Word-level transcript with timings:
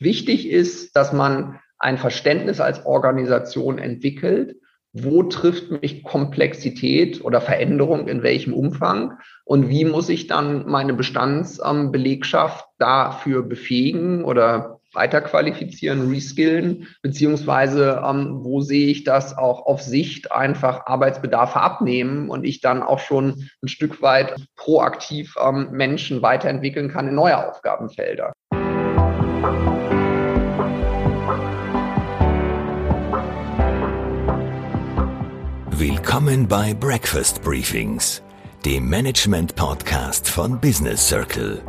Wichtig 0.00 0.48
ist, 0.48 0.96
dass 0.96 1.12
man 1.12 1.60
ein 1.78 1.98
Verständnis 1.98 2.58
als 2.60 2.84
Organisation 2.86 3.78
entwickelt, 3.78 4.56
wo 4.92 5.22
trifft 5.22 5.70
mich 5.70 6.02
Komplexität 6.02 7.22
oder 7.24 7.40
Veränderung 7.40 8.08
in 8.08 8.22
welchem 8.22 8.54
Umfang? 8.54 9.18
Und 9.44 9.68
wie 9.68 9.84
muss 9.84 10.08
ich 10.08 10.26
dann 10.26 10.66
meine 10.66 10.94
Bestandsbelegschaft 10.94 12.64
dafür 12.78 13.42
befähigen 13.42 14.24
oder 14.24 14.80
weiterqualifizieren, 14.92 16.10
reskillen, 16.10 16.88
beziehungsweise 17.02 18.02
ähm, 18.04 18.40
wo 18.42 18.60
sehe 18.60 18.88
ich 18.88 19.04
das 19.04 19.38
auch 19.38 19.66
auf 19.66 19.82
Sicht 19.82 20.32
einfach 20.32 20.86
Arbeitsbedarfe 20.86 21.60
abnehmen 21.60 22.28
und 22.28 22.44
ich 22.44 22.60
dann 22.60 22.82
auch 22.82 22.98
schon 22.98 23.48
ein 23.62 23.68
Stück 23.68 24.02
weit 24.02 24.34
proaktiv 24.56 25.34
ähm, 25.40 25.68
Menschen 25.70 26.22
weiterentwickeln 26.22 26.90
kann 26.90 27.06
in 27.06 27.14
neue 27.14 27.48
Aufgabenfelder. 27.48 28.32
Willkommen 36.10 36.48
bei 36.48 36.74
Breakfast 36.74 37.40
Briefings, 37.42 38.20
dem 38.64 38.88
Management-Podcast 38.88 40.28
von 40.28 40.60
Business 40.60 41.06
Circle. 41.06 41.62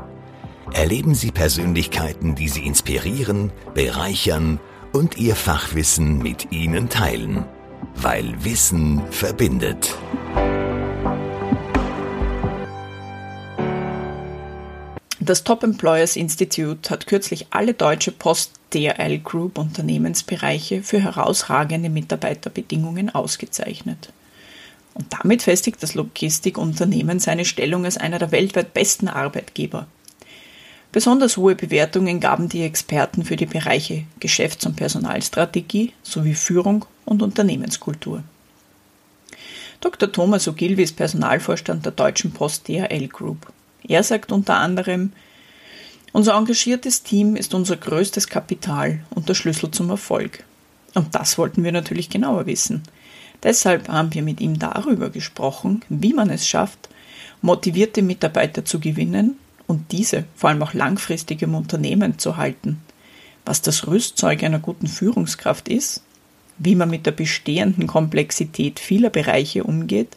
Erleben 0.73 1.13
Sie 1.13 1.29
Persönlichkeiten, 1.29 2.33
die 2.33 2.49
Sie 2.49 2.65
inspirieren, 2.65 3.51
bereichern 3.75 4.59
und 4.93 5.15
Ihr 5.19 5.35
Fachwissen 5.35 6.17
mit 6.23 6.51
Ihnen 6.51 6.89
teilen, 6.89 7.45
weil 7.93 8.43
Wissen 8.43 9.03
verbindet. 9.11 9.95
Das 15.19 15.43
Top 15.43 15.61
Employers 15.61 16.15
Institute 16.15 16.89
hat 16.89 17.05
kürzlich 17.05 17.45
alle 17.51 17.75
deutsche 17.75 18.11
Post 18.11 18.53
DRL 18.73 19.19
Group 19.19 19.59
Unternehmensbereiche 19.59 20.81
für 20.81 20.99
herausragende 20.99 21.91
Mitarbeiterbedingungen 21.91 23.13
ausgezeichnet. 23.13 24.11
Und 24.93 25.07
damit 25.09 25.43
festigt 25.43 25.81
das 25.81 25.95
Logistikunternehmen 25.95 27.19
seine 27.19 27.45
Stellung 27.45 27.85
als 27.85 27.97
einer 27.97 28.19
der 28.19 28.31
weltweit 28.31 28.73
besten 28.73 29.07
Arbeitgeber. 29.07 29.87
Besonders 30.91 31.37
hohe 31.37 31.55
Bewertungen 31.55 32.19
gaben 32.19 32.49
die 32.49 32.63
Experten 32.63 33.23
für 33.23 33.37
die 33.37 33.45
Bereiche 33.45 34.03
Geschäfts- 34.19 34.65
und 34.65 34.75
Personalstrategie 34.75 35.93
sowie 36.03 36.33
Führung 36.33 36.85
und 37.05 37.21
Unternehmenskultur. 37.21 38.23
Dr. 39.79 40.11
Thomas 40.11 40.47
Ogilvy 40.47 40.83
ist 40.83 40.97
Personalvorstand 40.97 41.85
der 41.85 41.93
Deutschen 41.93 42.31
Post 42.31 42.67
DHL 42.67 43.07
Group. 43.07 43.51
Er 43.87 44.03
sagt 44.03 44.31
unter 44.31 44.57
anderem, 44.57 45.13
unser 46.11 46.35
engagiertes 46.35 47.03
Team 47.03 47.37
ist 47.37 47.53
unser 47.53 47.77
größtes 47.77 48.27
Kapital 48.27 49.03
und 49.11 49.29
der 49.29 49.33
Schlüssel 49.33 49.71
zum 49.71 49.89
Erfolg. 49.89 50.43
Und 50.93 51.15
das 51.15 51.37
wollten 51.37 51.63
wir 51.63 51.71
natürlich 51.71 52.09
genauer 52.09 52.45
wissen. 52.47 52.83
Deshalb 53.43 53.89
haben 53.89 54.13
wir 54.13 54.21
mit 54.21 54.39
ihm 54.39 54.59
darüber 54.59 55.09
gesprochen, 55.09 55.81
wie 55.89 56.13
man 56.13 56.29
es 56.29 56.47
schafft, 56.47 56.89
motivierte 57.41 58.01
Mitarbeiter 58.01 58.65
zu 58.65 58.79
gewinnen 58.79 59.37
und 59.67 59.91
diese 59.91 60.25
vor 60.35 60.49
allem 60.49 60.61
auch 60.61 60.73
langfristig 60.73 61.41
im 61.41 61.55
Unternehmen 61.55 62.19
zu 62.19 62.37
halten, 62.37 62.81
was 63.45 63.61
das 63.61 63.87
Rüstzeug 63.87 64.43
einer 64.43 64.59
guten 64.59 64.87
Führungskraft 64.87 65.69
ist, 65.69 66.03
wie 66.59 66.75
man 66.75 66.89
mit 66.89 67.05
der 67.05 67.11
bestehenden 67.11 67.87
Komplexität 67.87 68.79
vieler 68.79 69.09
Bereiche 69.09 69.63
umgeht 69.63 70.15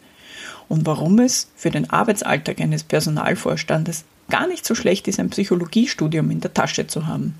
und 0.67 0.85
warum 0.85 1.19
es 1.19 1.49
für 1.55 1.71
den 1.71 1.89
Arbeitsalltag 1.89 2.59
eines 2.59 2.83
Personalvorstandes 2.83 4.03
gar 4.29 4.47
nicht 4.47 4.65
so 4.65 4.75
schlecht 4.75 5.07
ist, 5.07 5.19
ein 5.19 5.29
Psychologiestudium 5.29 6.29
in 6.31 6.41
der 6.41 6.53
Tasche 6.53 6.87
zu 6.87 7.07
haben. 7.07 7.35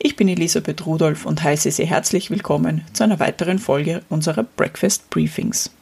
Ich 0.00 0.14
bin 0.14 0.28
Elisabeth 0.28 0.86
Rudolph 0.86 1.26
und 1.26 1.42
heiße 1.42 1.72
Sie 1.72 1.84
herzlich 1.84 2.30
willkommen 2.30 2.82
zu 2.92 3.02
einer 3.02 3.18
weiteren 3.18 3.58
Folge 3.58 4.02
unserer 4.08 4.44
Breakfast 4.44 5.10
Briefings. 5.10 5.72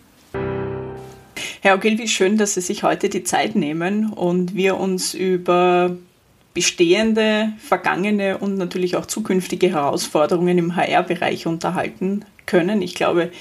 Herr 1.61 1.75
Ogilvy, 1.75 2.09
schön, 2.09 2.39
dass 2.39 2.55
Sie 2.55 2.63
sich 2.63 2.83
heute 2.83 3.11
die 3.11 3.25
Zeit 3.25 3.57
nehmen 3.57 4.11
und 4.11 4.55
wir 4.55 4.79
uns 4.79 5.13
über 5.13 5.95
bestehende, 6.55 7.53
vergangene 7.59 8.39
und 8.39 8.57
natürlich 8.57 8.97
auch 8.97 9.05
zukünftige 9.05 9.69
Herausforderungen 9.69 10.57
im 10.57 10.77
HR-Bereich 10.77 11.47
unterhalten 11.47 12.25
können. 12.47 12.81
Ich 12.81 12.95
glaube, 12.95 13.33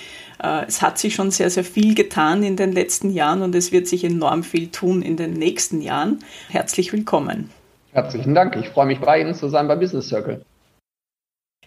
äh, 0.44 0.66
es 0.68 0.82
hat 0.82 1.00
sich 1.00 1.16
schon 1.16 1.32
sehr, 1.32 1.50
sehr 1.50 1.64
viel 1.64 1.96
getan 1.96 2.44
in 2.44 2.58
den 2.58 2.74
letzten 2.74 3.12
Jahren 3.12 3.44
und 3.44 3.56
es 3.56 3.72
wird 3.72 3.88
sich 3.88 4.04
enorm 4.04 4.44
viel 4.44 4.68
tun 4.68 5.02
in 5.02 5.16
den 5.16 5.36
nächsten 5.36 5.82
Jahren. 5.82 6.20
Herzlich 6.50 6.92
willkommen. 6.92 7.50
Herzlichen 7.94 8.36
Dank. 8.36 8.58
Ich 8.58 8.68
freue 8.68 8.88
mich, 8.88 9.00
bei 9.00 9.22
Ihnen 9.22 9.36
zu 9.36 9.48
sein 9.48 9.70
bei 9.70 9.78
Business 9.78 10.10
Circle. 10.10 10.44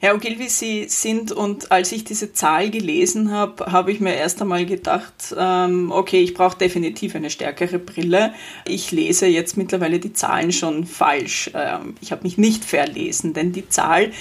Herr 0.00 0.14
Ogilvy, 0.14 0.48
Sie 0.48 0.86
sind, 0.88 1.32
und 1.32 1.72
als 1.72 1.90
ich 1.90 2.04
diese 2.04 2.32
Zahl 2.32 2.70
gelesen 2.70 3.32
habe, 3.32 3.72
habe 3.72 3.90
ich 3.90 3.98
mir 3.98 4.14
erst 4.14 4.40
einmal 4.40 4.64
gedacht, 4.64 5.34
ähm, 5.36 5.90
okay, 5.90 6.20
ich 6.20 6.34
brauche 6.34 6.56
definitiv 6.56 7.16
eine 7.16 7.30
stärkere 7.30 7.80
Brille. 7.80 8.32
Ich 8.64 8.92
lese 8.92 9.26
jetzt 9.26 9.56
mittlerweile 9.56 9.98
die 9.98 10.12
Zahlen 10.12 10.52
schon 10.52 10.86
falsch. 10.86 11.50
Ähm, 11.52 11.96
ich 12.00 12.12
habe 12.12 12.22
mich 12.22 12.38
nicht 12.38 12.64
verlesen, 12.64 13.32
denn 13.32 13.50
die 13.50 13.68
Zahl, 13.68 14.12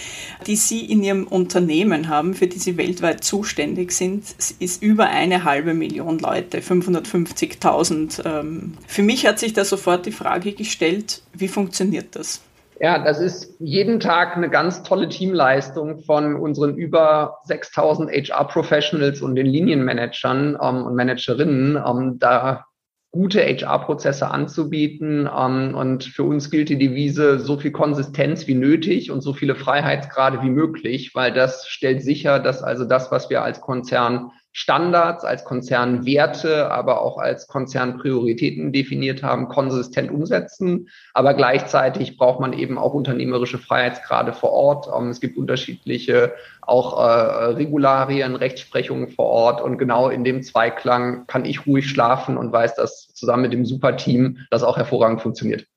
die 0.47 0.55
Sie 0.55 0.83
in 0.83 1.03
Ihrem 1.03 1.27
Unternehmen 1.27 2.07
haben, 2.07 2.33
für 2.33 2.47
die 2.47 2.57
Sie 2.57 2.75
weltweit 2.77 3.23
zuständig 3.23 3.91
sind, 3.91 4.23
ist 4.57 4.81
über 4.81 5.09
eine 5.09 5.43
halbe 5.43 5.75
Million 5.75 6.17
Leute, 6.17 6.59
550.000. 6.59 8.25
Ähm, 8.25 8.73
für 8.87 9.03
mich 9.03 9.27
hat 9.27 9.37
sich 9.37 9.53
da 9.53 9.63
sofort 9.63 10.07
die 10.07 10.11
Frage 10.11 10.53
gestellt, 10.53 11.21
wie 11.33 11.47
funktioniert 11.47 12.15
das? 12.15 12.41
Ja, 12.79 12.99
das 12.99 13.19
ist 13.19 13.55
jeden 13.59 13.99
Tag 13.99 14.37
eine 14.37 14.49
ganz 14.49 14.83
tolle 14.83 15.09
Teamleistung 15.09 15.99
von 15.99 16.35
unseren 16.35 16.75
über 16.75 17.37
6000 17.45 18.11
HR-Professionals 18.11 19.21
und 19.21 19.35
den 19.35 19.47
Linienmanagern 19.47 20.57
ähm, 20.61 20.83
und 20.85 20.95
Managerinnen, 20.95 21.75
ähm, 21.75 22.19
da 22.19 22.65
gute 23.11 23.41
HR-Prozesse 23.41 24.29
anzubieten. 24.29 25.27
Ähm, 25.35 25.73
und 25.75 26.03
für 26.03 26.23
uns 26.23 26.51
gilt 26.51 26.69
die 26.69 26.77
Devise, 26.77 27.39
so 27.39 27.57
viel 27.57 27.71
Konsistenz 27.71 28.45
wie 28.45 28.55
nötig 28.55 29.09
und 29.09 29.21
so 29.21 29.33
viele 29.33 29.55
Freiheitsgrade 29.55 30.43
wie 30.43 30.51
möglich, 30.51 31.15
weil 31.15 31.33
das 31.33 31.67
stellt 31.67 32.03
sicher, 32.03 32.39
dass 32.39 32.61
also 32.61 32.85
das, 32.85 33.11
was 33.11 33.31
wir 33.31 33.41
als 33.41 33.59
Konzern 33.59 34.31
Standards, 34.59 35.23
als 35.23 35.43
Konzern 35.43 36.03
Werte, 36.07 36.71
aber 36.71 37.03
auch 37.03 37.19
als 37.19 37.45
Konzern 37.45 37.99
Prioritäten 37.99 38.73
definiert 38.73 39.21
haben, 39.21 39.49
konsistent 39.49 40.09
umsetzen. 40.09 40.89
Aber 41.13 41.35
gleichzeitig 41.35 42.17
braucht 42.17 42.39
man 42.39 42.53
eben 42.53 42.79
auch 42.79 42.95
unternehmerische 42.95 43.59
Freiheitsgrade 43.59 44.33
vor 44.33 44.49
Ort. 44.49 44.87
Ähm, 44.87 45.09
es 45.09 45.19
gibt 45.19 45.37
unterschiedliche 45.37 46.33
auch 46.61 46.99
äh, 46.99 47.43
Regularien, 47.53 48.35
Rechtsprechungen 48.35 49.09
vor 49.09 49.27
Ort. 49.27 49.61
Und 49.61 49.77
genau 49.77 50.09
in 50.09 50.23
dem 50.23 50.41
Zweiklang 50.41 51.27
kann 51.27 51.45
ich 51.45 51.67
ruhig 51.67 51.87
schlafen 51.87 52.35
und 52.35 52.51
weiß, 52.51 52.73
dass 52.73 53.13
zusammen 53.13 53.43
mit 53.43 53.53
dem 53.53 53.63
Superteam 53.63 54.39
das 54.49 54.63
auch 54.63 54.77
hervorragend 54.77 55.21
funktioniert. 55.21 55.67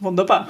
Wunderbar. 0.00 0.48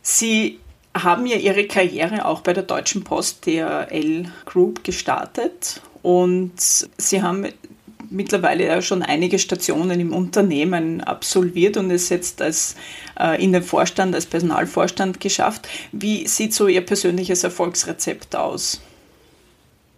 Sie 0.00 0.60
haben 0.96 1.26
ja 1.26 1.36
Ihre 1.36 1.66
Karriere 1.66 2.24
auch 2.24 2.40
bei 2.40 2.54
der 2.54 2.62
Deutschen 2.62 3.04
Post 3.04 3.44
DRL 3.46 4.32
Group 4.46 4.82
gestartet 4.82 5.82
und 6.02 6.52
Sie 6.58 7.22
haben 7.22 7.46
mittlerweile 8.10 8.66
ja 8.66 8.82
schon 8.82 9.02
einige 9.02 9.38
Stationen 9.38 9.98
im 9.98 10.12
Unternehmen 10.12 11.00
absolviert 11.00 11.76
und 11.76 11.90
es 11.90 12.08
jetzt 12.10 12.42
als 12.42 12.76
äh, 13.18 13.42
in 13.42 13.52
den 13.52 13.62
Vorstand, 13.62 14.14
als 14.14 14.26
Personalvorstand 14.26 15.20
geschafft. 15.20 15.68
Wie 15.92 16.26
sieht 16.26 16.54
so 16.54 16.68
Ihr 16.68 16.84
persönliches 16.84 17.42
Erfolgsrezept 17.44 18.36
aus? 18.36 18.82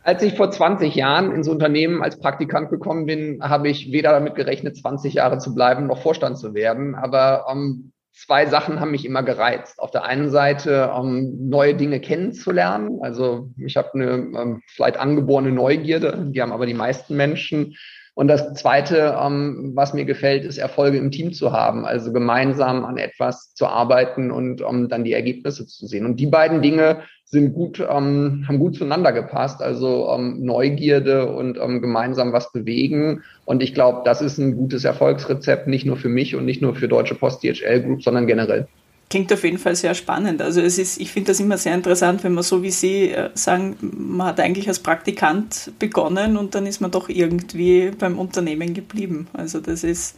Als 0.04 0.22
ich 0.22 0.36
vor 0.36 0.50
20 0.50 0.94
Jahren 0.94 1.32
ins 1.32 1.48
Unternehmen 1.48 2.02
als 2.02 2.18
Praktikant 2.18 2.68
gekommen 2.68 3.06
bin, 3.06 3.42
habe 3.42 3.70
ich 3.70 3.90
weder 3.90 4.12
damit 4.12 4.34
gerechnet, 4.34 4.76
20 4.76 5.14
Jahre 5.14 5.38
zu 5.38 5.54
bleiben, 5.54 5.86
noch 5.86 6.02
Vorstand 6.02 6.36
zu 6.36 6.52
werden. 6.52 6.94
Aber 6.94 7.46
ähm, 7.50 7.90
zwei 8.14 8.46
Sachen 8.46 8.80
haben 8.80 8.92
mich 8.92 9.04
immer 9.04 9.22
gereizt. 9.22 9.80
Auf 9.80 9.90
der 9.90 10.04
einen 10.04 10.30
Seite 10.30 10.92
um, 10.92 11.48
neue 11.48 11.74
Dinge 11.74 12.00
kennenzulernen. 12.00 13.00
Also 13.02 13.50
ich 13.58 13.76
habe 13.76 13.90
eine 13.94 14.26
um, 14.28 14.62
vielleicht 14.66 14.96
angeborene 14.96 15.50
Neugierde, 15.50 16.26
die 16.30 16.40
haben 16.40 16.52
aber 16.52 16.66
die 16.66 16.74
meisten 16.74 17.16
Menschen. 17.16 17.76
Und 18.14 18.28
das 18.28 18.54
Zweite, 18.54 19.18
um, 19.18 19.72
was 19.74 19.92
mir 19.92 20.04
gefällt, 20.04 20.44
ist 20.44 20.58
Erfolge 20.58 20.98
im 20.98 21.10
Team 21.10 21.32
zu 21.32 21.52
haben, 21.52 21.84
also 21.84 22.12
gemeinsam 22.12 22.84
an 22.84 22.96
etwas 22.96 23.52
zu 23.54 23.66
arbeiten 23.66 24.30
und 24.30 24.62
um, 24.62 24.88
dann 24.88 25.02
die 25.02 25.12
Ergebnisse 25.12 25.66
zu 25.66 25.86
sehen. 25.86 26.06
Und 26.06 26.20
die 26.20 26.26
beiden 26.26 26.62
Dinge 26.62 27.02
sind 27.24 27.54
gut, 27.54 27.80
ähm, 27.80 28.44
haben 28.46 28.58
gut 28.60 28.76
zueinander 28.76 29.12
gepasst. 29.12 29.60
Also 29.60 30.08
ähm, 30.14 30.44
Neugierde 30.44 31.26
und 31.26 31.58
ähm, 31.58 31.80
gemeinsam 31.80 32.32
was 32.32 32.52
bewegen. 32.52 33.24
Und 33.44 33.62
ich 33.62 33.74
glaube, 33.74 34.02
das 34.04 34.22
ist 34.22 34.38
ein 34.38 34.56
gutes 34.56 34.84
Erfolgsrezept, 34.84 35.66
nicht 35.66 35.84
nur 35.84 35.96
für 35.96 36.08
mich 36.08 36.36
und 36.36 36.44
nicht 36.44 36.62
nur 36.62 36.76
für 36.76 36.86
Deutsche 36.86 37.16
Post 37.16 37.42
DHL 37.42 37.82
Group, 37.82 38.02
sondern 38.04 38.28
generell. 38.28 38.68
Klingt 39.14 39.32
auf 39.32 39.44
jeden 39.44 39.58
Fall 39.58 39.76
sehr 39.76 39.94
spannend. 39.94 40.42
Also 40.42 40.60
es 40.60 40.76
ist, 40.76 41.00
ich 41.00 41.12
finde 41.12 41.28
das 41.28 41.38
immer 41.38 41.56
sehr 41.56 41.72
interessant, 41.72 42.24
wenn 42.24 42.34
man 42.34 42.42
so 42.42 42.64
wie 42.64 42.72
Sie 42.72 43.10
äh, 43.10 43.30
sagen, 43.34 43.76
man 43.80 44.26
hat 44.26 44.40
eigentlich 44.40 44.66
als 44.66 44.80
Praktikant 44.80 45.70
begonnen 45.78 46.36
und 46.36 46.56
dann 46.56 46.66
ist 46.66 46.80
man 46.80 46.90
doch 46.90 47.08
irgendwie 47.08 47.92
beim 47.96 48.18
Unternehmen 48.18 48.74
geblieben. 48.74 49.28
Also 49.32 49.60
das 49.60 49.84
ist, 49.84 50.16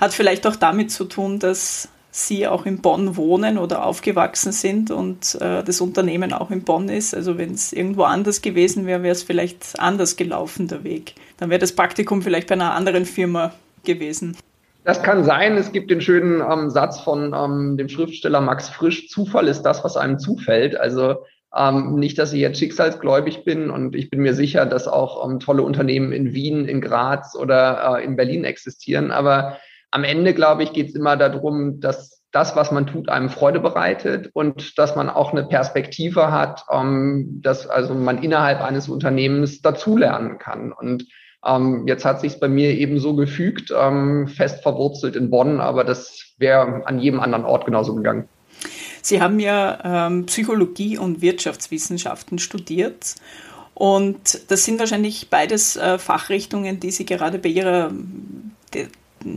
hat 0.00 0.14
vielleicht 0.14 0.48
auch 0.48 0.56
damit 0.56 0.90
zu 0.90 1.04
tun, 1.04 1.38
dass 1.38 1.88
Sie 2.10 2.48
auch 2.48 2.66
in 2.66 2.78
Bonn 2.78 3.16
wohnen 3.16 3.56
oder 3.56 3.86
aufgewachsen 3.86 4.50
sind 4.50 4.90
und 4.90 5.36
äh, 5.40 5.62
das 5.62 5.80
Unternehmen 5.80 6.32
auch 6.32 6.50
in 6.50 6.64
Bonn 6.64 6.88
ist. 6.88 7.14
Also 7.14 7.38
wenn 7.38 7.54
es 7.54 7.72
irgendwo 7.72 8.02
anders 8.02 8.42
gewesen 8.42 8.84
wäre, 8.84 9.04
wäre 9.04 9.12
es 9.12 9.22
vielleicht 9.22 9.78
anders 9.78 10.16
gelaufen, 10.16 10.66
der 10.66 10.82
Weg. 10.82 11.14
Dann 11.36 11.50
wäre 11.50 11.60
das 11.60 11.70
Praktikum 11.70 12.20
vielleicht 12.20 12.48
bei 12.48 12.54
einer 12.54 12.74
anderen 12.74 13.04
Firma 13.04 13.54
gewesen. 13.84 14.36
Das 14.84 15.02
kann 15.02 15.24
sein. 15.24 15.56
Es 15.56 15.72
gibt 15.72 15.90
den 15.90 16.02
schönen 16.02 16.42
ähm, 16.42 16.68
Satz 16.68 17.00
von 17.00 17.34
ähm, 17.34 17.76
dem 17.78 17.88
Schriftsteller 17.88 18.42
Max 18.42 18.68
Frisch, 18.68 19.08
Zufall 19.08 19.48
ist 19.48 19.62
das, 19.62 19.82
was 19.82 19.96
einem 19.96 20.18
zufällt. 20.18 20.76
Also 20.76 21.24
ähm, 21.56 21.94
nicht, 21.94 22.18
dass 22.18 22.34
ich 22.34 22.40
jetzt 22.40 22.58
schicksalsgläubig 22.58 23.44
bin 23.44 23.70
und 23.70 23.96
ich 23.96 24.10
bin 24.10 24.20
mir 24.20 24.34
sicher, 24.34 24.66
dass 24.66 24.86
auch 24.86 25.26
ähm, 25.26 25.40
tolle 25.40 25.62
Unternehmen 25.62 26.12
in 26.12 26.34
Wien, 26.34 26.66
in 26.66 26.82
Graz 26.82 27.34
oder 27.34 27.96
äh, 27.98 28.04
in 28.04 28.16
Berlin 28.16 28.44
existieren. 28.44 29.10
Aber 29.10 29.56
am 29.90 30.04
Ende, 30.04 30.34
glaube 30.34 30.64
ich, 30.64 30.74
geht 30.74 30.88
es 30.90 30.94
immer 30.94 31.16
darum, 31.16 31.80
dass 31.80 32.22
das, 32.30 32.54
was 32.56 32.70
man 32.70 32.86
tut, 32.86 33.08
einem 33.08 33.30
Freude 33.30 33.60
bereitet 33.60 34.30
und 34.34 34.76
dass 34.76 34.96
man 34.96 35.08
auch 35.08 35.32
eine 35.32 35.44
Perspektive 35.44 36.30
hat, 36.30 36.64
ähm, 36.70 37.40
dass 37.42 37.66
also 37.66 37.94
man 37.94 38.22
innerhalb 38.22 38.60
eines 38.60 38.90
Unternehmens 38.90 39.62
dazulernen 39.62 40.38
kann. 40.38 40.72
Und 40.72 41.06
ähm, 41.46 41.86
jetzt 41.86 42.04
hat 42.04 42.20
sich 42.20 42.40
bei 42.40 42.48
mir 42.48 42.70
eben 42.70 42.98
so 42.98 43.14
gefügt, 43.14 43.72
ähm, 43.76 44.28
fest 44.28 44.62
verwurzelt 44.62 45.16
in 45.16 45.30
Bonn, 45.30 45.60
aber 45.60 45.84
das 45.84 46.34
wäre 46.38 46.86
an 46.86 46.98
jedem 46.98 47.20
anderen 47.20 47.44
Ort 47.44 47.66
genauso 47.66 47.94
gegangen. 47.94 48.28
Sie 49.02 49.20
haben 49.20 49.38
ja 49.38 50.06
ähm, 50.06 50.26
Psychologie 50.26 50.96
und 50.96 51.20
Wirtschaftswissenschaften 51.20 52.38
studiert. 52.38 53.16
Und 53.74 54.50
das 54.50 54.64
sind 54.64 54.78
wahrscheinlich 54.78 55.28
beides 55.30 55.76
äh, 55.76 55.98
Fachrichtungen, 55.98 56.80
die 56.80 56.90
Sie 56.90 57.04
gerade 57.04 57.38
bei 57.38 57.48
Ihrer 57.50 57.90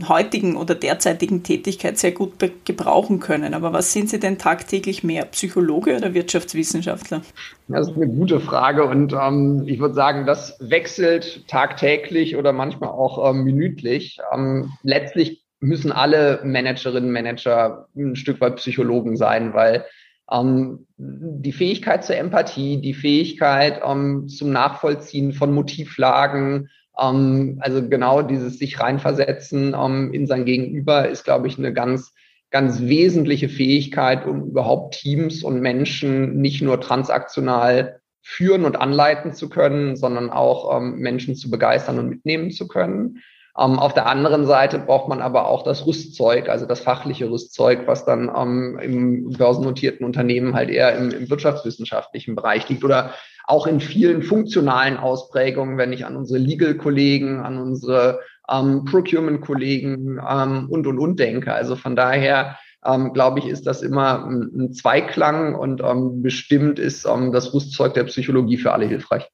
heutigen 0.08 0.56
oder 0.56 0.74
derzeitigen 0.74 1.42
Tätigkeit 1.42 1.98
sehr 1.98 2.12
gut 2.12 2.34
gebrauchen 2.64 3.20
können. 3.20 3.54
Aber 3.54 3.72
was 3.72 3.92
sind 3.92 4.08
Sie 4.10 4.20
denn 4.20 4.38
tagtäglich 4.38 5.04
mehr, 5.04 5.24
Psychologe 5.26 5.96
oder 5.96 6.14
Wirtschaftswissenschaftler? 6.14 7.22
Das 7.68 7.88
ist 7.88 7.96
eine 7.96 8.08
gute 8.08 8.40
Frage 8.40 8.84
und 8.84 9.12
ähm, 9.12 9.64
ich 9.66 9.78
würde 9.80 9.94
sagen, 9.94 10.26
das 10.26 10.56
wechselt 10.60 11.46
tagtäglich 11.48 12.36
oder 12.36 12.52
manchmal 12.52 12.90
auch 12.90 13.30
ähm, 13.30 13.44
minütlich. 13.44 14.18
Ähm, 14.32 14.72
letztlich 14.82 15.44
müssen 15.60 15.92
alle 15.92 16.40
Managerinnen, 16.44 17.10
Manager 17.10 17.88
ein 17.96 18.16
Stück 18.16 18.40
weit 18.40 18.56
Psychologen 18.56 19.16
sein, 19.16 19.54
weil 19.54 19.84
ähm, 20.30 20.86
die 20.96 21.52
Fähigkeit 21.52 22.04
zur 22.04 22.16
Empathie, 22.16 22.80
die 22.80 22.94
Fähigkeit 22.94 23.80
ähm, 23.84 24.28
zum 24.28 24.50
Nachvollziehen 24.50 25.32
von 25.32 25.52
Motivlagen, 25.52 26.68
also 26.98 27.88
genau 27.88 28.22
dieses 28.22 28.58
sich 28.58 28.80
reinversetzen 28.80 29.74
ähm, 29.78 30.12
in 30.12 30.26
sein 30.26 30.44
Gegenüber 30.44 31.08
ist, 31.08 31.24
glaube 31.24 31.46
ich, 31.46 31.56
eine 31.56 31.72
ganz, 31.72 32.12
ganz 32.50 32.80
wesentliche 32.80 33.48
Fähigkeit, 33.48 34.26
um 34.26 34.44
überhaupt 34.44 34.94
Teams 34.94 35.44
und 35.44 35.60
Menschen 35.60 36.40
nicht 36.40 36.60
nur 36.60 36.80
transaktional 36.80 38.00
führen 38.22 38.64
und 38.64 38.76
anleiten 38.76 39.32
zu 39.32 39.48
können, 39.48 39.96
sondern 39.96 40.30
auch 40.30 40.76
ähm, 40.76 40.96
Menschen 40.96 41.36
zu 41.36 41.50
begeistern 41.50 41.98
und 41.98 42.08
mitnehmen 42.08 42.50
zu 42.50 42.66
können. 42.68 43.22
Ähm, 43.58 43.78
auf 43.78 43.94
der 43.94 44.06
anderen 44.06 44.46
Seite 44.46 44.78
braucht 44.78 45.08
man 45.08 45.20
aber 45.20 45.48
auch 45.48 45.64
das 45.64 45.86
Rüstzeug, 45.86 46.48
also 46.48 46.66
das 46.66 46.80
fachliche 46.80 47.30
Rüstzeug, 47.30 47.86
was 47.86 48.04
dann 48.04 48.30
ähm, 48.34 48.78
im 48.80 49.30
börsennotierten 49.30 50.04
Unternehmen 50.04 50.54
halt 50.54 50.70
eher 50.70 50.96
im, 50.96 51.10
im 51.10 51.30
wirtschaftswissenschaftlichen 51.30 52.36
Bereich 52.36 52.68
liegt 52.68 52.84
oder 52.84 53.14
auch 53.48 53.66
in 53.66 53.80
vielen 53.80 54.22
funktionalen 54.22 54.98
Ausprägungen, 54.98 55.78
wenn 55.78 55.92
ich 55.94 56.04
an 56.04 56.16
unsere 56.16 56.38
Legal-Kollegen, 56.38 57.40
an 57.40 57.58
unsere 57.58 58.20
ähm, 58.50 58.84
Procurement-Kollegen 58.84 60.20
ähm, 60.28 60.68
und, 60.68 60.86
und, 60.86 60.98
und 60.98 61.18
denke. 61.18 61.54
Also 61.54 61.74
von 61.74 61.96
daher 61.96 62.58
ähm, 62.84 63.14
glaube 63.14 63.38
ich, 63.38 63.46
ist 63.46 63.66
das 63.66 63.80
immer 63.80 64.26
ein, 64.26 64.74
Zweiklang 64.74 65.54
und 65.54 65.80
ähm, 65.82 66.20
bestimmt 66.22 66.78
ist 66.78 67.06
ähm, 67.06 67.32
das 67.32 67.54
Rüstzeug 67.54 67.94
der 67.94 68.04
Psychologie 68.04 68.58
für 68.58 68.72
alle 68.72 68.86
hilfreich. 68.86 69.26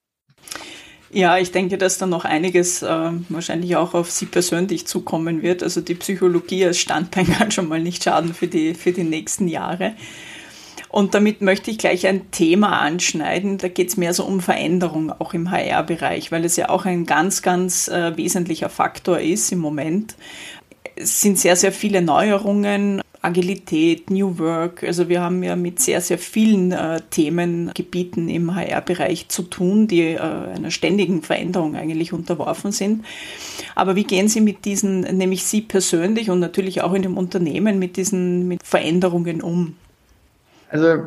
Ja, 1.11 1.37
ich 1.39 1.51
denke, 1.51 1.77
dass 1.77 1.99
da 1.99 2.07
noch 2.07 2.25
einiges 2.25 2.83
äh, 2.83 3.11
wahrscheinlich 3.29 3.75
auch 3.75 3.95
auf 3.95 4.13
Sie 4.13 4.27
persönlich 4.27 4.87
zukommen 4.87 5.43
wird. 5.43 5.65
Also 5.65 5.81
die 5.81 5.95
Psychologie 5.97 6.67
als 6.67 6.79
Standbein 6.79 7.27
kann 7.39 7.51
schon 7.51 7.69
mal 7.69 7.81
nicht 7.81 8.05
schaden 8.05 8.33
für 8.33 8.47
die, 8.47 8.75
für 8.75 8.93
die 8.93 9.05
nächsten 9.05 9.49
Jahre. 9.49 9.95
Und 10.95 11.13
damit 11.13 11.43
möchte 11.43 11.73
ich 11.73 11.79
gleich 11.79 12.07
ein 12.07 12.31
Thema 12.31 12.79
anschneiden. 12.79 13.59
Da 13.59 13.67
geht 13.67 13.89
es 13.89 13.97
mehr 13.97 14.15
so 14.15 14.25
um 14.25 14.39
Veränderung 14.39 15.11
auch 15.11 15.35
im 15.35 15.51
HR-Bereich, 15.51 16.31
weil 16.31 16.45
es 16.45 16.55
ja 16.55 16.69
auch 16.69 16.85
ein 16.85 17.05
ganz, 17.05 17.43
ganz 17.43 17.89
äh, 17.89 18.17
wesentlicher 18.17 18.69
Faktor 18.69 19.19
ist 19.19 19.51
im 19.51 19.59
Moment. 19.59 20.15
Es 20.95 21.21
sind 21.21 21.37
sehr, 21.37 21.57
sehr 21.57 21.73
viele 21.73 22.01
Neuerungen, 22.01 23.03
Agilität, 23.23 24.09
New 24.09 24.39
Work. 24.39 24.85
Also 24.85 25.09
wir 25.09 25.21
haben 25.21 25.43
ja 25.43 25.57
mit 25.57 25.81
sehr, 25.81 26.01
sehr 26.01 26.17
vielen 26.17 26.71
äh, 26.71 27.01
Themengebieten 27.11 28.29
im 28.29 28.55
HR-Bereich 28.55 29.29
zu 29.29 29.43
tun, 29.43 29.89
die 29.89 30.03
äh, 30.03 30.21
einer 30.21 30.71
ständigen 30.71 31.23
Veränderung 31.23 31.75
eigentlich 31.75 32.13
unterworfen 32.13 32.71
sind. 32.71 33.05
Aber 33.75 33.97
wie 33.97 34.05
gehen 34.05 34.29
Sie 34.29 34.41
mit 34.41 34.65
diesen, 34.65 35.01
nämlich 35.01 35.43
Sie 35.43 35.63
persönlich 35.63 36.31
und 36.31 36.39
natürlich 36.39 36.83
auch 36.83 36.95
in 36.95 37.03
dem 37.03 37.17
Unternehmen, 37.17 37.81
mit 37.81 37.97
diesen 37.97 38.47
mit 38.47 38.65
Veränderungen 38.65 39.43
um? 39.43 39.75
Also 40.69 40.99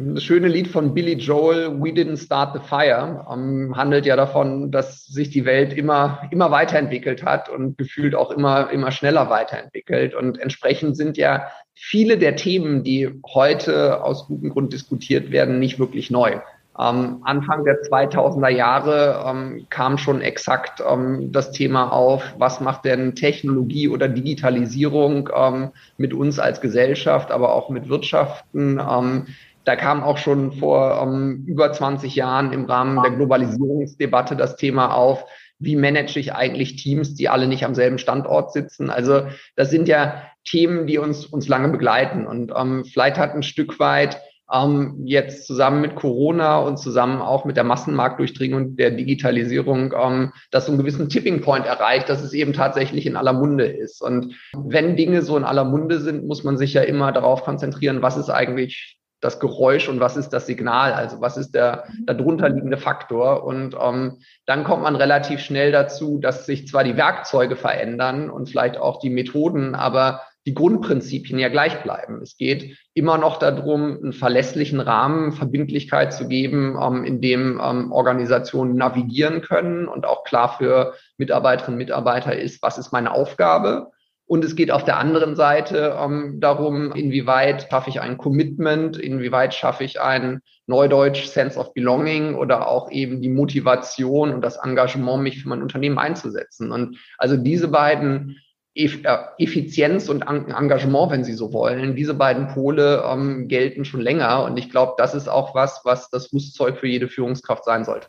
das 0.00 0.22
schöne 0.22 0.46
Lied 0.46 0.68
von 0.68 0.94
Billy 0.94 1.14
Joel, 1.14 1.80
We 1.80 1.88
Didn't 1.88 2.24
Start 2.24 2.54
the 2.54 2.60
Fire, 2.60 3.26
ähm, 3.32 3.76
handelt 3.76 4.06
ja 4.06 4.14
davon, 4.14 4.70
dass 4.70 5.06
sich 5.06 5.30
die 5.30 5.44
Welt 5.44 5.72
immer, 5.72 6.22
immer 6.30 6.52
weiterentwickelt 6.52 7.24
hat 7.24 7.48
und 7.48 7.76
gefühlt 7.76 8.14
auch 8.14 8.30
immer, 8.30 8.70
immer 8.70 8.92
schneller 8.92 9.28
weiterentwickelt. 9.28 10.14
Und 10.14 10.38
entsprechend 10.38 10.96
sind 10.96 11.16
ja 11.16 11.48
viele 11.74 12.16
der 12.16 12.36
Themen, 12.36 12.84
die 12.84 13.10
heute 13.26 14.04
aus 14.04 14.28
gutem 14.28 14.50
Grund 14.50 14.72
diskutiert 14.72 15.32
werden, 15.32 15.58
nicht 15.58 15.80
wirklich 15.80 16.12
neu. 16.12 16.38
Ähm, 16.80 17.22
Anfang 17.24 17.64
der 17.64 17.82
2000er 17.82 18.50
Jahre 18.50 19.24
ähm, 19.26 19.66
kam 19.68 19.98
schon 19.98 20.20
exakt 20.20 20.80
ähm, 20.88 21.32
das 21.32 21.50
Thema 21.50 21.92
auf, 21.92 22.22
was 22.38 22.60
macht 22.60 22.84
denn 22.84 23.16
Technologie 23.16 23.88
oder 23.88 24.08
Digitalisierung 24.08 25.28
ähm, 25.34 25.70
mit 25.96 26.14
uns 26.14 26.38
als 26.38 26.60
Gesellschaft, 26.60 27.32
aber 27.32 27.52
auch 27.52 27.68
mit 27.68 27.88
Wirtschaften. 27.88 28.78
Ähm, 28.78 29.26
da 29.64 29.74
kam 29.74 30.04
auch 30.04 30.18
schon 30.18 30.52
vor 30.52 31.02
ähm, 31.02 31.44
über 31.46 31.72
20 31.72 32.14
Jahren 32.14 32.52
im 32.52 32.64
Rahmen 32.64 33.02
der 33.02 33.12
Globalisierungsdebatte 33.12 34.36
das 34.36 34.56
Thema 34.56 34.94
auf, 34.94 35.24
wie 35.58 35.74
manage 35.74 36.20
ich 36.20 36.32
eigentlich 36.32 36.76
Teams, 36.76 37.14
die 37.14 37.28
alle 37.28 37.48
nicht 37.48 37.64
am 37.64 37.74
selben 37.74 37.98
Standort 37.98 38.52
sitzen. 38.52 38.88
Also 38.88 39.26
das 39.56 39.70
sind 39.70 39.88
ja 39.88 40.22
Themen, 40.44 40.86
die 40.86 40.98
uns, 40.98 41.26
uns 41.26 41.48
lange 41.48 41.68
begleiten. 41.68 42.26
Und 42.26 42.52
ähm, 42.56 42.84
vielleicht 42.84 43.18
hat 43.18 43.34
ein 43.34 43.42
Stück 43.42 43.80
weit 43.80 44.20
ähm, 44.52 45.02
jetzt 45.04 45.46
zusammen 45.46 45.80
mit 45.80 45.94
Corona 45.94 46.58
und 46.58 46.78
zusammen 46.78 47.20
auch 47.20 47.44
mit 47.44 47.56
der 47.56 47.64
Massenmarktdurchdringung 47.64 48.60
und 48.60 48.76
der 48.78 48.90
Digitalisierung 48.90 49.92
ähm, 49.92 50.32
das 50.50 50.66
so 50.66 50.72
einen 50.72 50.78
gewissen 50.78 51.08
Tipping 51.08 51.40
Point 51.40 51.66
erreicht, 51.66 52.08
dass 52.08 52.22
es 52.22 52.32
eben 52.32 52.52
tatsächlich 52.52 53.06
in 53.06 53.16
aller 53.16 53.32
Munde 53.32 53.66
ist. 53.66 54.00
Und 54.00 54.34
wenn 54.54 54.96
Dinge 54.96 55.22
so 55.22 55.36
in 55.36 55.44
aller 55.44 55.64
Munde 55.64 56.00
sind, 56.00 56.26
muss 56.26 56.44
man 56.44 56.56
sich 56.56 56.74
ja 56.74 56.82
immer 56.82 57.12
darauf 57.12 57.42
konzentrieren, 57.42 58.02
was 58.02 58.16
ist 58.16 58.30
eigentlich 58.30 58.98
das 59.20 59.40
Geräusch 59.40 59.88
und 59.88 59.98
was 59.98 60.16
ist 60.16 60.30
das 60.30 60.46
Signal, 60.46 60.92
also 60.92 61.20
was 61.20 61.36
ist 61.36 61.52
der 61.52 61.84
darunter 62.04 62.48
liegende 62.48 62.76
Faktor. 62.76 63.44
Und 63.44 63.76
ähm, 63.80 64.18
dann 64.46 64.64
kommt 64.64 64.84
man 64.84 64.94
relativ 64.96 65.40
schnell 65.40 65.72
dazu, 65.72 66.18
dass 66.18 66.46
sich 66.46 66.68
zwar 66.68 66.84
die 66.84 66.96
Werkzeuge 66.96 67.56
verändern 67.56 68.30
und 68.30 68.48
vielleicht 68.48 68.76
auch 68.78 69.00
die 69.00 69.10
Methoden, 69.10 69.74
aber 69.74 70.22
die 70.46 70.54
Grundprinzipien 70.54 71.38
ja 71.38 71.48
gleich 71.48 71.82
bleiben. 71.82 72.22
Es 72.22 72.36
geht 72.36 72.78
immer 72.94 73.18
noch 73.18 73.38
darum, 73.38 73.98
einen 74.02 74.12
verlässlichen 74.12 74.80
Rahmen, 74.80 75.32
Verbindlichkeit 75.32 76.12
zu 76.12 76.28
geben, 76.28 76.76
ähm, 76.80 77.04
in 77.04 77.20
dem 77.20 77.60
ähm, 77.62 77.92
Organisationen 77.92 78.76
navigieren 78.76 79.42
können 79.42 79.88
und 79.88 80.06
auch 80.06 80.24
klar 80.24 80.56
für 80.56 80.94
Mitarbeiterinnen 81.18 81.74
und 81.74 81.78
Mitarbeiter 81.78 82.34
ist, 82.34 82.62
was 82.62 82.78
ist 82.78 82.92
meine 82.92 83.12
Aufgabe. 83.12 83.90
Und 84.28 84.44
es 84.44 84.56
geht 84.56 84.70
auf 84.70 84.84
der 84.84 84.98
anderen 84.98 85.36
Seite 85.36 85.96
ähm, 85.98 86.38
darum, 86.38 86.92
inwieweit 86.92 87.66
schaffe 87.70 87.88
ich 87.88 88.02
ein 88.02 88.18
Commitment, 88.18 88.98
inwieweit 88.98 89.54
schaffe 89.54 89.84
ich 89.84 90.02
ein 90.02 90.40
Neudeutsch 90.66 91.24
Sense 91.26 91.58
of 91.58 91.72
Belonging 91.72 92.34
oder 92.34 92.68
auch 92.68 92.90
eben 92.90 93.22
die 93.22 93.30
Motivation 93.30 94.34
und 94.34 94.42
das 94.42 94.58
Engagement, 94.62 95.22
mich 95.22 95.42
für 95.42 95.48
mein 95.48 95.62
Unternehmen 95.62 95.98
einzusetzen. 95.98 96.72
Und 96.72 96.98
also 97.16 97.38
diese 97.38 97.68
beiden 97.68 98.36
Effizienz 98.78 100.08
und 100.08 100.22
Engagement, 100.22 101.10
wenn 101.10 101.24
Sie 101.24 101.34
so 101.34 101.52
wollen. 101.52 101.96
Diese 101.96 102.14
beiden 102.14 102.48
Pole 102.48 103.02
ähm, 103.04 103.48
gelten 103.48 103.84
schon 103.84 104.00
länger 104.00 104.44
und 104.44 104.56
ich 104.56 104.70
glaube, 104.70 104.94
das 104.96 105.14
ist 105.14 105.28
auch 105.28 105.54
was, 105.54 105.80
was 105.84 106.10
das 106.10 106.32
Rüstzeug 106.32 106.78
für 106.78 106.86
jede 106.86 107.08
Führungskraft 107.08 107.64
sein 107.64 107.84
sollte. 107.84 108.06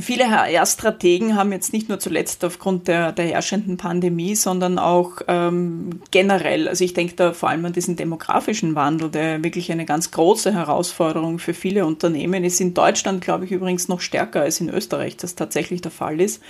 Viele 0.00 0.30
HR-Strategen 0.30 1.36
haben 1.36 1.52
jetzt 1.52 1.74
nicht 1.74 1.90
nur 1.90 1.98
zuletzt 1.98 2.46
aufgrund 2.46 2.88
der, 2.88 3.12
der 3.12 3.26
herrschenden 3.26 3.76
Pandemie, 3.76 4.34
sondern 4.34 4.78
auch 4.78 5.20
ähm, 5.28 6.00
generell, 6.10 6.66
also 6.66 6.82
ich 6.82 6.94
denke 6.94 7.14
da 7.14 7.34
vor 7.34 7.50
allem 7.50 7.66
an 7.66 7.74
diesen 7.74 7.96
demografischen 7.96 8.74
Wandel, 8.74 9.10
der 9.10 9.44
wirklich 9.44 9.70
eine 9.70 9.84
ganz 9.84 10.10
große 10.10 10.54
Herausforderung 10.54 11.38
für 11.38 11.52
viele 11.52 11.84
Unternehmen 11.84 12.42
ist. 12.42 12.58
In 12.60 12.72
Deutschland, 12.72 13.20
glaube 13.20 13.44
ich, 13.44 13.50
übrigens 13.50 13.88
noch 13.88 14.00
stärker 14.00 14.40
als 14.40 14.62
in 14.62 14.70
Österreich, 14.70 15.18
das 15.18 15.34
tatsächlich 15.34 15.82
der 15.82 15.90
Fall 15.90 16.22
ist 16.22 16.42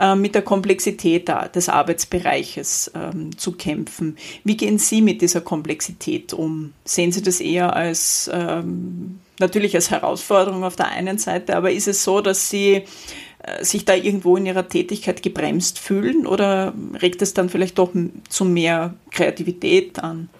äh, 0.00 0.14
mit 0.16 0.34
der 0.34 0.42
Komplexität 0.42 1.28
des 1.54 1.68
Arbeitsbereiches 1.68 2.90
ähm, 2.94 3.36
zu 3.36 3.52
kämpfen. 3.52 4.16
Wie 4.44 4.56
gehen 4.56 4.78
Sie 4.78 5.02
mit 5.02 5.20
dieser 5.20 5.42
Komplexität 5.42 6.32
um? 6.32 6.72
Sehen 6.84 7.12
Sie 7.12 7.22
das 7.22 7.40
eher 7.40 7.76
als 7.76 8.30
ähm, 8.32 9.20
natürlich 9.38 9.74
als 9.74 9.90
Herausforderung 9.90 10.64
auf 10.64 10.76
der 10.76 10.88
einen 10.88 11.18
Seite, 11.18 11.54
aber 11.54 11.70
ist 11.70 11.86
es 11.86 12.02
so, 12.02 12.20
dass 12.22 12.48
Sie 12.48 12.84
äh, 13.42 13.64
sich 13.64 13.84
da 13.84 13.94
irgendwo 13.94 14.36
in 14.36 14.46
ihrer 14.46 14.68
Tätigkeit 14.68 15.22
gebremst 15.22 15.78
fühlen 15.78 16.26
oder 16.26 16.72
regt 17.00 17.20
es 17.22 17.34
dann 17.34 17.48
vielleicht 17.48 17.78
doch 17.78 17.92
zu 18.28 18.44
mehr 18.44 18.94
Kreativität 19.10 19.98
an? 19.98 20.30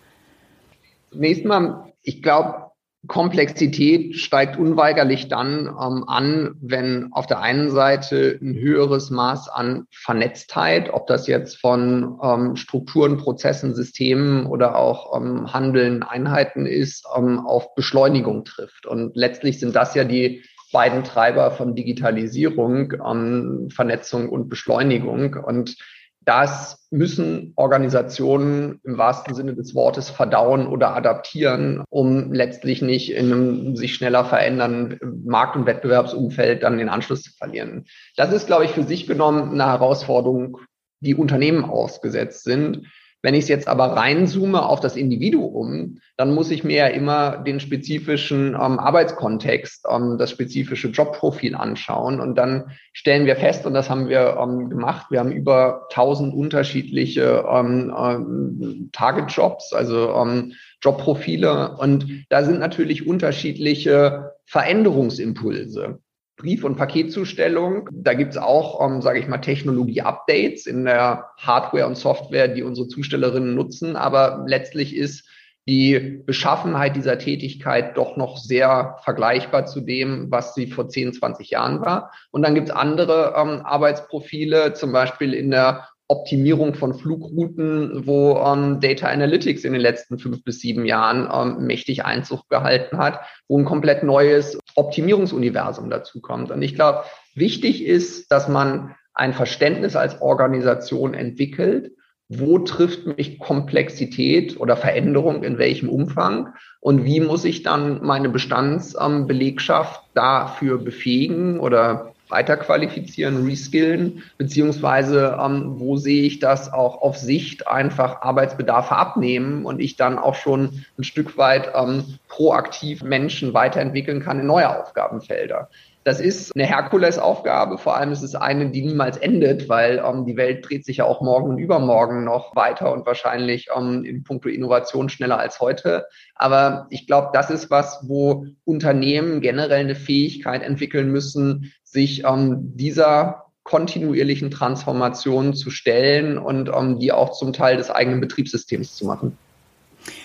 Zunächst 1.10 1.44
mal, 1.44 1.92
ich 2.02 2.22
glaube, 2.22 2.69
Komplexität 3.06 4.16
steigt 4.16 4.58
unweigerlich 4.58 5.28
dann 5.28 5.66
ähm, 5.66 6.04
an, 6.06 6.54
wenn 6.60 7.08
auf 7.12 7.26
der 7.26 7.40
einen 7.40 7.70
Seite 7.70 8.38
ein 8.42 8.54
höheres 8.54 9.08
Maß 9.10 9.48
an 9.48 9.86
Vernetztheit, 9.90 10.92
ob 10.92 11.06
das 11.06 11.26
jetzt 11.26 11.58
von 11.58 12.18
ähm, 12.22 12.56
Strukturen, 12.56 13.16
Prozessen, 13.16 13.74
Systemen 13.74 14.44
oder 14.44 14.76
auch 14.76 15.16
ähm, 15.16 15.50
Handeln, 15.52 16.02
Einheiten 16.02 16.66
ist, 16.66 17.06
ähm, 17.16 17.40
auf 17.40 17.74
Beschleunigung 17.74 18.44
trifft. 18.44 18.86
Und 18.86 19.16
letztlich 19.16 19.60
sind 19.60 19.74
das 19.74 19.94
ja 19.94 20.04
die 20.04 20.42
beiden 20.70 21.02
Treiber 21.02 21.50
von 21.52 21.74
Digitalisierung, 21.74 22.92
ähm, 23.04 23.68
Vernetzung 23.70 24.28
und 24.28 24.50
Beschleunigung. 24.50 25.34
Und 25.34 25.76
das 26.22 26.86
müssen 26.90 27.52
Organisationen 27.56 28.80
im 28.84 28.98
wahrsten 28.98 29.34
Sinne 29.34 29.54
des 29.54 29.74
Wortes 29.74 30.10
verdauen 30.10 30.66
oder 30.66 30.94
adaptieren, 30.94 31.82
um 31.88 32.32
letztlich 32.32 32.82
nicht 32.82 33.12
in 33.12 33.32
einem 33.32 33.76
sich 33.76 33.94
schneller 33.94 34.24
verändernden 34.24 35.24
Markt- 35.24 35.56
und 35.56 35.66
Wettbewerbsumfeld 35.66 36.62
dann 36.62 36.78
den 36.78 36.88
Anschluss 36.88 37.22
zu 37.22 37.32
verlieren. 37.32 37.86
Das 38.16 38.32
ist, 38.32 38.46
glaube 38.46 38.64
ich, 38.64 38.72
für 38.72 38.84
sich 38.84 39.06
genommen 39.06 39.52
eine 39.52 39.66
Herausforderung, 39.66 40.58
die 41.00 41.14
Unternehmen 41.14 41.64
ausgesetzt 41.64 42.44
sind. 42.44 42.86
Wenn 43.22 43.34
ich 43.34 43.42
es 43.42 43.48
jetzt 43.48 43.68
aber 43.68 43.96
reinzoome 43.96 44.64
auf 44.64 44.80
das 44.80 44.96
Individuum, 44.96 46.00
dann 46.16 46.34
muss 46.34 46.50
ich 46.50 46.64
mir 46.64 46.76
ja 46.76 46.86
immer 46.86 47.38
den 47.38 47.60
spezifischen 47.60 48.54
ähm, 48.54 48.78
Arbeitskontext, 48.78 49.86
ähm, 49.90 50.16
das 50.18 50.30
spezifische 50.30 50.88
Jobprofil 50.88 51.54
anschauen. 51.54 52.20
Und 52.20 52.36
dann 52.36 52.72
stellen 52.92 53.26
wir 53.26 53.36
fest, 53.36 53.66
und 53.66 53.74
das 53.74 53.90
haben 53.90 54.08
wir 54.08 54.38
ähm, 54.40 54.70
gemacht, 54.70 55.06
wir 55.10 55.20
haben 55.20 55.32
über 55.32 55.86
1000 55.90 56.34
unterschiedliche 56.34 57.44
ähm, 57.50 57.94
ähm, 57.96 58.90
Target-Jobs, 58.92 59.72
also 59.74 60.14
ähm, 60.14 60.54
Jobprofile. 60.82 61.76
Und 61.76 62.06
da 62.30 62.42
sind 62.44 62.58
natürlich 62.58 63.06
unterschiedliche 63.06 64.32
Veränderungsimpulse. 64.46 65.98
Brief- 66.40 66.64
und 66.64 66.76
Paketzustellung. 66.76 67.88
Da 67.92 68.14
gibt's 68.14 68.38
auch, 68.38 68.84
ähm, 68.84 69.02
sage 69.02 69.18
ich 69.18 69.28
mal, 69.28 69.38
Technologie-Updates 69.38 70.66
in 70.66 70.86
der 70.86 71.30
Hardware 71.36 71.86
und 71.86 71.98
Software, 71.98 72.48
die 72.48 72.62
unsere 72.62 72.88
Zustellerinnen 72.88 73.54
nutzen. 73.54 73.94
Aber 73.94 74.44
letztlich 74.46 74.96
ist 74.96 75.28
die 75.68 76.22
Beschaffenheit 76.24 76.96
dieser 76.96 77.18
Tätigkeit 77.18 77.96
doch 77.98 78.16
noch 78.16 78.38
sehr 78.38 78.96
vergleichbar 79.04 79.66
zu 79.66 79.82
dem, 79.82 80.30
was 80.30 80.54
sie 80.54 80.68
vor 80.68 80.88
10, 80.88 81.12
20 81.12 81.50
Jahren 81.50 81.82
war. 81.82 82.10
Und 82.30 82.40
dann 82.42 82.54
gibt's 82.54 82.70
andere 82.70 83.34
ähm, 83.36 83.60
Arbeitsprofile, 83.62 84.72
zum 84.72 84.92
Beispiel 84.92 85.34
in 85.34 85.50
der 85.50 85.89
Optimierung 86.10 86.74
von 86.74 86.92
Flugrouten, 86.92 88.04
wo 88.04 88.36
ähm, 88.44 88.80
Data 88.80 89.06
Analytics 89.06 89.64
in 89.64 89.72
den 89.72 89.80
letzten 89.80 90.18
fünf 90.18 90.42
bis 90.42 90.60
sieben 90.60 90.84
Jahren 90.84 91.28
ähm, 91.32 91.64
mächtig 91.66 92.04
Einzug 92.04 92.48
gehalten 92.48 92.98
hat, 92.98 93.20
wo 93.46 93.56
ein 93.56 93.64
komplett 93.64 94.02
neues 94.02 94.58
Optimierungsuniversum 94.74 95.88
dazu 95.88 96.20
kommt. 96.20 96.50
Und 96.50 96.62
ich 96.62 96.74
glaube, 96.74 97.04
wichtig 97.36 97.84
ist, 97.84 98.32
dass 98.32 98.48
man 98.48 98.96
ein 99.14 99.32
Verständnis 99.34 99.94
als 99.94 100.20
Organisation 100.20 101.14
entwickelt, 101.14 101.92
wo 102.28 102.58
trifft 102.58 103.06
mich 103.06 103.38
Komplexität 103.38 104.58
oder 104.58 104.76
Veränderung 104.76 105.42
in 105.42 105.58
welchem 105.58 105.88
Umfang 105.88 106.54
und 106.80 107.04
wie 107.04 107.20
muss 107.20 107.44
ich 107.44 107.62
dann 107.62 108.04
meine 108.04 108.28
Bestandsbelegschaft 108.28 110.00
dafür 110.14 110.78
befähigen 110.78 111.58
oder 111.58 112.09
weiterqualifizieren, 112.30 113.44
reskillen, 113.46 114.22
beziehungsweise 114.38 115.38
ähm, 115.40 115.74
wo 115.78 115.96
sehe 115.96 116.22
ich 116.22 116.38
das 116.38 116.72
auch 116.72 117.02
auf 117.02 117.16
Sicht 117.16 117.66
einfach 117.66 118.22
Arbeitsbedarfe 118.22 118.96
abnehmen 118.96 119.64
und 119.64 119.80
ich 119.80 119.96
dann 119.96 120.18
auch 120.18 120.34
schon 120.34 120.84
ein 120.98 121.04
Stück 121.04 121.36
weit 121.36 121.72
ähm, 121.74 122.18
proaktiv 122.28 123.02
Menschen 123.02 123.54
weiterentwickeln 123.54 124.22
kann 124.22 124.40
in 124.40 124.46
neue 124.46 124.80
Aufgabenfelder. 124.80 125.68
Das 126.02 126.18
ist 126.18 126.56
eine 126.56 126.64
Herkulesaufgabe. 126.64 127.76
Vor 127.76 127.96
allem 127.96 128.10
ist 128.12 128.22
es 128.22 128.34
eine, 128.34 128.70
die 128.70 128.82
niemals 128.82 129.18
endet, 129.18 129.68
weil 129.68 130.02
ähm, 130.04 130.24
die 130.24 130.36
Welt 130.38 130.66
dreht 130.66 130.86
sich 130.86 130.98
ja 130.98 131.04
auch 131.04 131.20
morgen 131.20 131.50
und 131.50 131.58
übermorgen 131.58 132.24
noch 132.24 132.56
weiter 132.56 132.90
und 132.92 133.04
wahrscheinlich 133.04 133.68
ähm, 133.76 134.04
in 134.04 134.24
puncto 134.24 134.48
Innovation 134.48 135.10
schneller 135.10 135.38
als 135.38 135.60
heute. 135.60 136.06
Aber 136.34 136.86
ich 136.88 137.06
glaube, 137.06 137.28
das 137.34 137.50
ist 137.50 137.70
was, 137.70 138.04
wo 138.08 138.46
Unternehmen 138.64 139.42
generell 139.42 139.80
eine 139.80 139.94
Fähigkeit 139.94 140.62
entwickeln 140.62 141.10
müssen, 141.10 141.72
sich 141.84 142.24
ähm, 142.24 142.76
dieser 142.76 143.50
kontinuierlichen 143.64 144.50
Transformation 144.50 145.54
zu 145.54 145.70
stellen 145.70 146.38
und 146.38 146.70
ähm, 146.74 146.98
die 146.98 147.12
auch 147.12 147.32
zum 147.32 147.52
Teil 147.52 147.76
des 147.76 147.90
eigenen 147.90 148.22
Betriebssystems 148.22 148.96
zu 148.96 149.04
machen. 149.04 149.36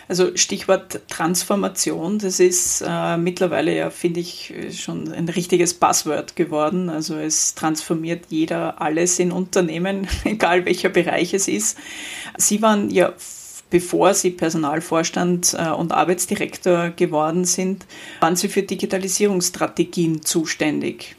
Also 0.07 0.35
Stichwort 0.35 1.01
Transformation, 1.09 2.19
das 2.19 2.39
ist 2.39 2.83
äh, 2.85 3.17
mittlerweile 3.17 3.75
ja, 3.75 3.89
finde 3.89 4.19
ich, 4.19 4.53
schon 4.71 5.11
ein 5.11 5.29
richtiges 5.29 5.73
Passwort 5.73 6.35
geworden. 6.35 6.89
Also 6.89 7.15
es 7.15 7.55
transformiert 7.55 8.25
jeder 8.29 8.81
alles 8.81 9.19
in 9.19 9.31
Unternehmen, 9.31 10.07
egal 10.23 10.65
welcher 10.65 10.89
Bereich 10.89 11.33
es 11.33 11.47
ist. 11.47 11.77
Sie 12.37 12.61
waren 12.61 12.89
ja 12.89 13.13
bevor 13.69 14.13
Sie 14.13 14.31
Personalvorstand 14.31 15.55
äh, 15.57 15.69
und 15.69 15.91
Arbeitsdirektor 15.91 16.91
geworden 16.91 17.45
sind, 17.45 17.85
waren 18.21 18.35
Sie 18.35 18.47
für 18.47 18.63
Digitalisierungsstrategien 18.63 20.21
zuständig. 20.21 21.15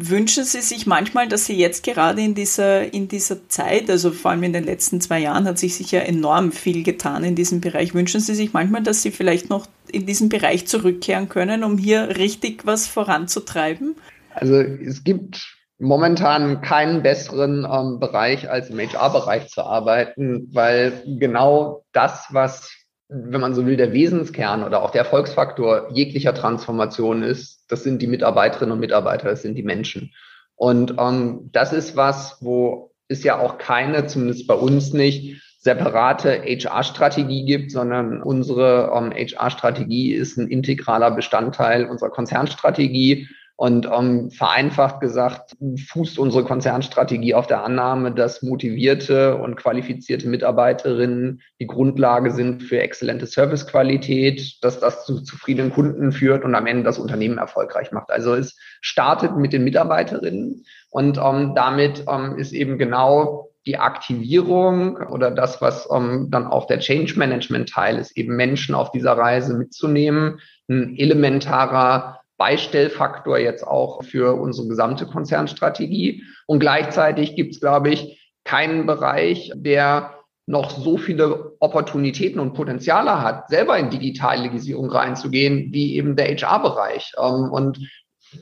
Wünschen 0.00 0.44
Sie 0.44 0.60
sich 0.60 0.86
manchmal, 0.86 1.26
dass 1.26 1.46
Sie 1.46 1.58
jetzt 1.58 1.82
gerade 1.82 2.22
in 2.22 2.36
dieser, 2.36 2.94
in 2.94 3.08
dieser 3.08 3.48
Zeit, 3.48 3.90
also 3.90 4.12
vor 4.12 4.30
allem 4.30 4.44
in 4.44 4.52
den 4.52 4.62
letzten 4.62 5.00
zwei 5.00 5.18
Jahren, 5.18 5.44
hat 5.44 5.58
sich 5.58 5.74
sicher 5.74 6.06
enorm 6.06 6.52
viel 6.52 6.84
getan 6.84 7.24
in 7.24 7.34
diesem 7.34 7.60
Bereich. 7.60 7.94
Wünschen 7.94 8.20
Sie 8.20 8.36
sich 8.36 8.52
manchmal, 8.52 8.84
dass 8.84 9.02
Sie 9.02 9.10
vielleicht 9.10 9.50
noch 9.50 9.66
in 9.90 10.06
diesen 10.06 10.28
Bereich 10.28 10.68
zurückkehren 10.68 11.28
können, 11.28 11.64
um 11.64 11.78
hier 11.78 12.16
richtig 12.16 12.64
was 12.64 12.86
voranzutreiben? 12.86 13.96
Also 14.34 14.60
es 14.60 15.02
gibt 15.02 15.58
momentan 15.80 16.60
keinen 16.60 17.02
besseren 17.02 17.66
ähm, 17.68 17.98
Bereich 17.98 18.48
als 18.48 18.70
im 18.70 18.78
HR-Bereich 18.78 19.48
zu 19.48 19.62
arbeiten, 19.62 20.48
weil 20.52 21.02
genau 21.18 21.84
das, 21.92 22.26
was 22.30 22.70
wenn 23.08 23.40
man 23.40 23.54
so 23.54 23.66
will, 23.66 23.76
der 23.76 23.92
Wesenskern 23.92 24.62
oder 24.62 24.82
auch 24.82 24.90
der 24.90 25.02
Erfolgsfaktor 25.02 25.90
jeglicher 25.92 26.34
Transformation 26.34 27.22
ist, 27.22 27.64
das 27.68 27.82
sind 27.82 28.02
die 28.02 28.06
Mitarbeiterinnen 28.06 28.72
und 28.72 28.80
Mitarbeiter, 28.80 29.30
das 29.30 29.42
sind 29.42 29.54
die 29.54 29.62
Menschen. 29.62 30.12
Und 30.56 30.94
ähm, 30.98 31.48
das 31.52 31.72
ist 31.72 31.96
was, 31.96 32.38
wo 32.40 32.92
es 33.08 33.24
ja 33.24 33.38
auch 33.38 33.58
keine, 33.58 34.06
zumindest 34.06 34.46
bei 34.46 34.54
uns 34.54 34.92
nicht, 34.92 35.42
separate 35.60 36.42
HR-Strategie 36.42 37.44
gibt, 37.44 37.72
sondern 37.72 38.22
unsere 38.22 38.92
ähm, 38.94 39.12
HR-Strategie 39.12 40.12
ist 40.12 40.36
ein 40.36 40.48
integraler 40.48 41.10
Bestandteil 41.10 41.86
unserer 41.86 42.10
Konzernstrategie. 42.10 43.28
Und 43.60 43.86
um, 43.86 44.30
vereinfacht 44.30 45.00
gesagt, 45.00 45.56
fußt 45.88 46.20
unsere 46.20 46.44
Konzernstrategie 46.44 47.34
auf 47.34 47.48
der 47.48 47.64
Annahme, 47.64 48.14
dass 48.14 48.40
motivierte 48.40 49.36
und 49.36 49.56
qualifizierte 49.56 50.28
Mitarbeiterinnen 50.28 51.42
die 51.60 51.66
Grundlage 51.66 52.30
sind 52.30 52.62
für 52.62 52.80
exzellente 52.80 53.26
Servicequalität, 53.26 54.62
dass 54.62 54.78
das 54.78 55.04
zu 55.04 55.22
zufriedenen 55.22 55.72
Kunden 55.72 56.12
führt 56.12 56.44
und 56.44 56.54
am 56.54 56.66
Ende 56.68 56.84
das 56.84 57.00
Unternehmen 57.00 57.38
erfolgreich 57.38 57.90
macht. 57.90 58.10
Also 58.10 58.36
es 58.36 58.56
startet 58.80 59.36
mit 59.36 59.52
den 59.52 59.64
Mitarbeiterinnen 59.64 60.64
und 60.90 61.18
um, 61.18 61.56
damit 61.56 62.06
um, 62.06 62.38
ist 62.38 62.52
eben 62.52 62.78
genau 62.78 63.50
die 63.66 63.76
Aktivierung 63.76 64.98
oder 64.98 65.32
das, 65.32 65.60
was 65.60 65.84
um, 65.84 66.30
dann 66.30 66.46
auch 66.46 66.68
der 66.68 66.78
Change 66.78 67.18
Management 67.18 67.70
Teil 67.70 67.98
ist, 67.98 68.16
eben 68.16 68.36
Menschen 68.36 68.76
auf 68.76 68.92
dieser 68.92 69.18
Reise 69.18 69.54
mitzunehmen, 69.54 70.38
ein 70.68 70.96
elementarer 70.96 72.17
Beistellfaktor 72.38 73.38
jetzt 73.38 73.66
auch 73.66 74.02
für 74.02 74.40
unsere 74.40 74.68
gesamte 74.68 75.06
Konzernstrategie. 75.06 76.24
Und 76.46 76.60
gleichzeitig 76.60 77.36
gibt 77.36 77.54
es, 77.54 77.60
glaube 77.60 77.90
ich, 77.90 78.32
keinen 78.44 78.86
Bereich, 78.86 79.52
der 79.54 80.14
noch 80.46 80.70
so 80.70 80.96
viele 80.96 81.52
Opportunitäten 81.60 82.40
und 82.40 82.54
Potenziale 82.54 83.20
hat, 83.20 83.50
selber 83.50 83.76
in 83.76 83.90
Digitalisierung 83.90 84.90
reinzugehen, 84.90 85.68
wie 85.72 85.96
eben 85.96 86.16
der 86.16 86.34
HR-Bereich. 86.34 87.12
Ähm, 87.18 87.50
und 87.52 87.78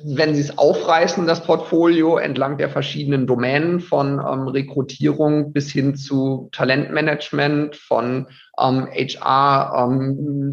wenn 0.04 0.34
Sie 0.34 0.40
es 0.40 0.58
aufreißen, 0.58 1.26
das 1.26 1.44
Portfolio 1.44 2.16
entlang 2.16 2.58
der 2.58 2.68
verschiedenen 2.68 3.26
Domänen 3.26 3.80
von 3.80 4.14
ähm, 4.18 4.48
Rekrutierung 4.48 5.52
bis 5.52 5.70
hin 5.70 5.94
zu 5.94 6.48
Talentmanagement, 6.52 7.76
von 7.76 8.26
ähm, 8.58 8.88
HR, 8.88 9.88
ähm, 9.88 10.50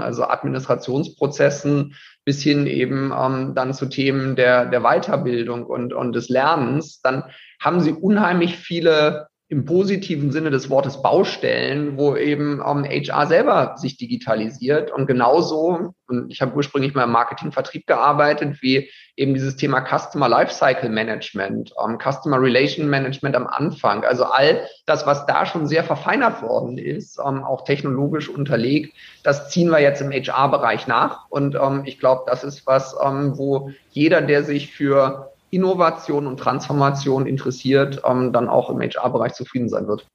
also 0.00 0.24
Administrationsprozessen, 0.24 1.94
bis 2.24 2.42
hin 2.42 2.66
eben 2.66 3.12
ähm, 3.16 3.54
dann 3.54 3.74
zu 3.74 3.86
Themen 3.86 4.36
der, 4.36 4.66
der 4.66 4.82
Weiterbildung 4.82 5.66
und, 5.66 5.92
und 5.92 6.12
des 6.12 6.28
Lernens, 6.28 7.00
dann 7.00 7.24
haben 7.60 7.80
Sie 7.80 7.92
unheimlich 7.92 8.56
viele 8.58 9.28
im 9.52 9.66
positiven 9.66 10.32
Sinne 10.32 10.48
des 10.48 10.70
Wortes 10.70 11.02
Baustellen, 11.02 11.98
wo 11.98 12.16
eben 12.16 12.62
ähm, 12.66 12.86
HR 12.86 13.26
selber 13.26 13.74
sich 13.76 13.98
digitalisiert. 13.98 14.90
Und 14.90 15.06
genauso, 15.06 15.92
und 16.08 16.32
ich 16.32 16.40
habe 16.40 16.56
ursprünglich 16.56 16.94
mal 16.94 17.04
im 17.04 17.10
Marketingvertrieb 17.10 17.86
gearbeitet, 17.86 18.62
wie 18.62 18.88
eben 19.14 19.34
dieses 19.34 19.56
Thema 19.56 19.82
Customer 19.82 20.26
Lifecycle 20.26 20.88
Management, 20.88 21.74
ähm, 21.84 21.98
Customer 21.98 22.40
Relation 22.40 22.88
Management 22.88 23.36
am 23.36 23.46
Anfang, 23.46 24.04
also 24.04 24.24
all 24.24 24.66
das, 24.86 25.06
was 25.06 25.26
da 25.26 25.44
schon 25.44 25.66
sehr 25.66 25.84
verfeinert 25.84 26.40
worden 26.40 26.78
ist, 26.78 27.18
ähm, 27.18 27.44
auch 27.44 27.64
technologisch 27.64 28.30
unterlegt, 28.30 28.96
das 29.22 29.50
ziehen 29.50 29.68
wir 29.68 29.80
jetzt 29.80 30.00
im 30.00 30.12
HR-Bereich 30.12 30.86
nach. 30.86 31.26
Und 31.28 31.56
ähm, 31.56 31.82
ich 31.84 31.98
glaube, 31.98 32.22
das 32.24 32.42
ist 32.42 32.66
was, 32.66 32.96
ähm, 33.04 33.36
wo 33.36 33.70
jeder, 33.90 34.22
der 34.22 34.44
sich 34.44 34.72
für 34.72 35.31
Innovation 35.52 36.26
und 36.26 36.38
Transformation 36.38 37.26
interessiert, 37.26 38.02
ähm, 38.04 38.32
dann 38.32 38.48
auch 38.48 38.70
im 38.70 38.80
HR-Bereich 38.80 39.34
zufrieden 39.34 39.68
sein 39.68 39.86
wird. 39.86 40.06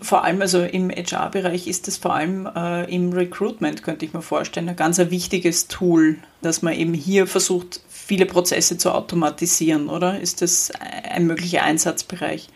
Vor 0.00 0.24
allem 0.24 0.42
also 0.42 0.62
im 0.62 0.90
HR-Bereich 0.90 1.66
ist 1.66 1.88
es 1.88 1.96
vor 1.96 2.14
allem 2.14 2.46
äh, 2.54 2.84
im 2.94 3.12
Recruitment, 3.12 3.82
könnte 3.82 4.04
ich 4.04 4.12
mir 4.12 4.22
vorstellen, 4.22 4.68
ein 4.68 4.76
ganz 4.76 5.00
ein 5.00 5.10
wichtiges 5.10 5.68
Tool, 5.68 6.18
dass 6.42 6.62
man 6.62 6.74
eben 6.74 6.94
hier 6.94 7.26
versucht, 7.26 7.80
viele 7.88 8.26
Prozesse 8.26 8.78
zu 8.78 8.92
automatisieren, 8.92 9.88
oder? 9.88 10.20
Ist 10.20 10.42
das 10.42 10.70
ein 11.10 11.26
möglicher 11.26 11.62
Einsatzbereich? 11.62 12.48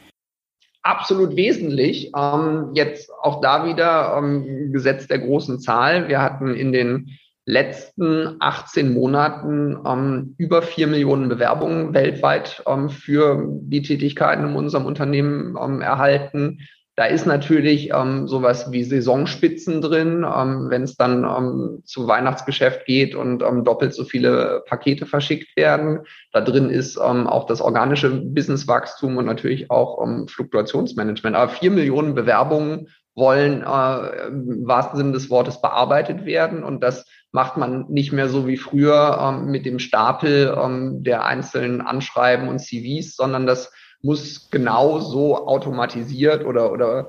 Absolut 0.83 1.35
wesentlich. 1.35 2.13
Ähm, 2.17 2.71
jetzt 2.75 3.11
auch 3.23 3.41
da 3.41 3.67
wieder 3.67 4.17
ähm, 4.17 4.71
Gesetz 4.73 5.09
der 5.09 5.19
großen 5.19 5.61
Zahl. 5.61 6.09
Wir 6.09 6.21
hatten 6.21 6.55
in 6.55 6.73
den 6.73 7.19
letzten 7.50 8.37
18 8.38 8.95
Monaten 8.95 9.76
ähm, 9.85 10.35
über 10.38 10.62
vier 10.62 10.87
Millionen 10.87 11.28
Bewerbungen 11.28 11.92
weltweit 11.92 12.62
ähm, 12.66 12.88
für 12.88 13.45
die 13.62 13.83
Tätigkeiten 13.83 14.45
in 14.45 14.57
unserem 14.57 14.87
Unternehmen 14.87 15.57
ähm, 15.61 15.80
erhalten. 15.80 16.61
Da 16.97 17.07
ist 17.07 17.26
natürlich 17.26 17.90
ähm, 17.95 18.28
sowas 18.28 18.73
wie 18.73 18.85
Saisonspitzen 18.85 19.80
drin, 19.80 20.25
ähm, 20.25 20.66
wenn 20.69 20.83
es 20.83 20.97
dann 20.97 21.25
ähm, 21.25 21.83
zu 21.85 22.07
Weihnachtsgeschäft 22.07 22.85
geht 22.85 23.14
und 23.14 23.38
doppelt 23.38 23.95
so 23.95 24.04
viele 24.04 24.62
Pakete 24.66 25.07
verschickt 25.07 25.57
werden. 25.57 26.00
Da 26.33 26.42
drin 26.42 26.69
ist 26.69 26.99
auch 26.99 27.47
das 27.47 27.61
organische 27.61 28.11
Businesswachstum 28.11 29.16
und 29.16 29.25
natürlich 29.25 29.71
auch 29.71 30.07
Fluktuationsmanagement. 30.28 31.37
Aber 31.37 31.50
vier 31.50 31.71
Millionen 31.71 32.14
Bewerbungen 32.14 32.88
wollen 33.14 33.62
äh, 33.62 34.26
im 34.28 34.66
wahrsten 34.66 34.99
Sinne 34.99 35.12
des 35.12 35.30
Wortes 35.30 35.61
bearbeitet 35.61 36.25
werden 36.25 36.62
und 36.62 36.83
das 36.83 37.07
macht 37.33 37.57
man 37.57 37.87
nicht 37.89 38.13
mehr 38.13 38.29
so 38.29 38.47
wie 38.47 38.57
früher 38.57 39.19
ähm, 39.21 39.51
mit 39.51 39.67
dem 39.67 39.79
Stapel 39.79 40.57
ähm, 40.61 41.03
der 41.05 41.25
einzelnen 41.25 41.81
Anschreiben 41.81 42.49
und 42.49 42.59
CVs, 42.59 43.17
sondern 43.17 43.47
das 43.47 43.73
muss 44.03 44.51
genau 44.51 44.99
so 44.99 45.47
automatisiert 45.47 46.45
oder, 46.45 46.73
oder 46.73 47.09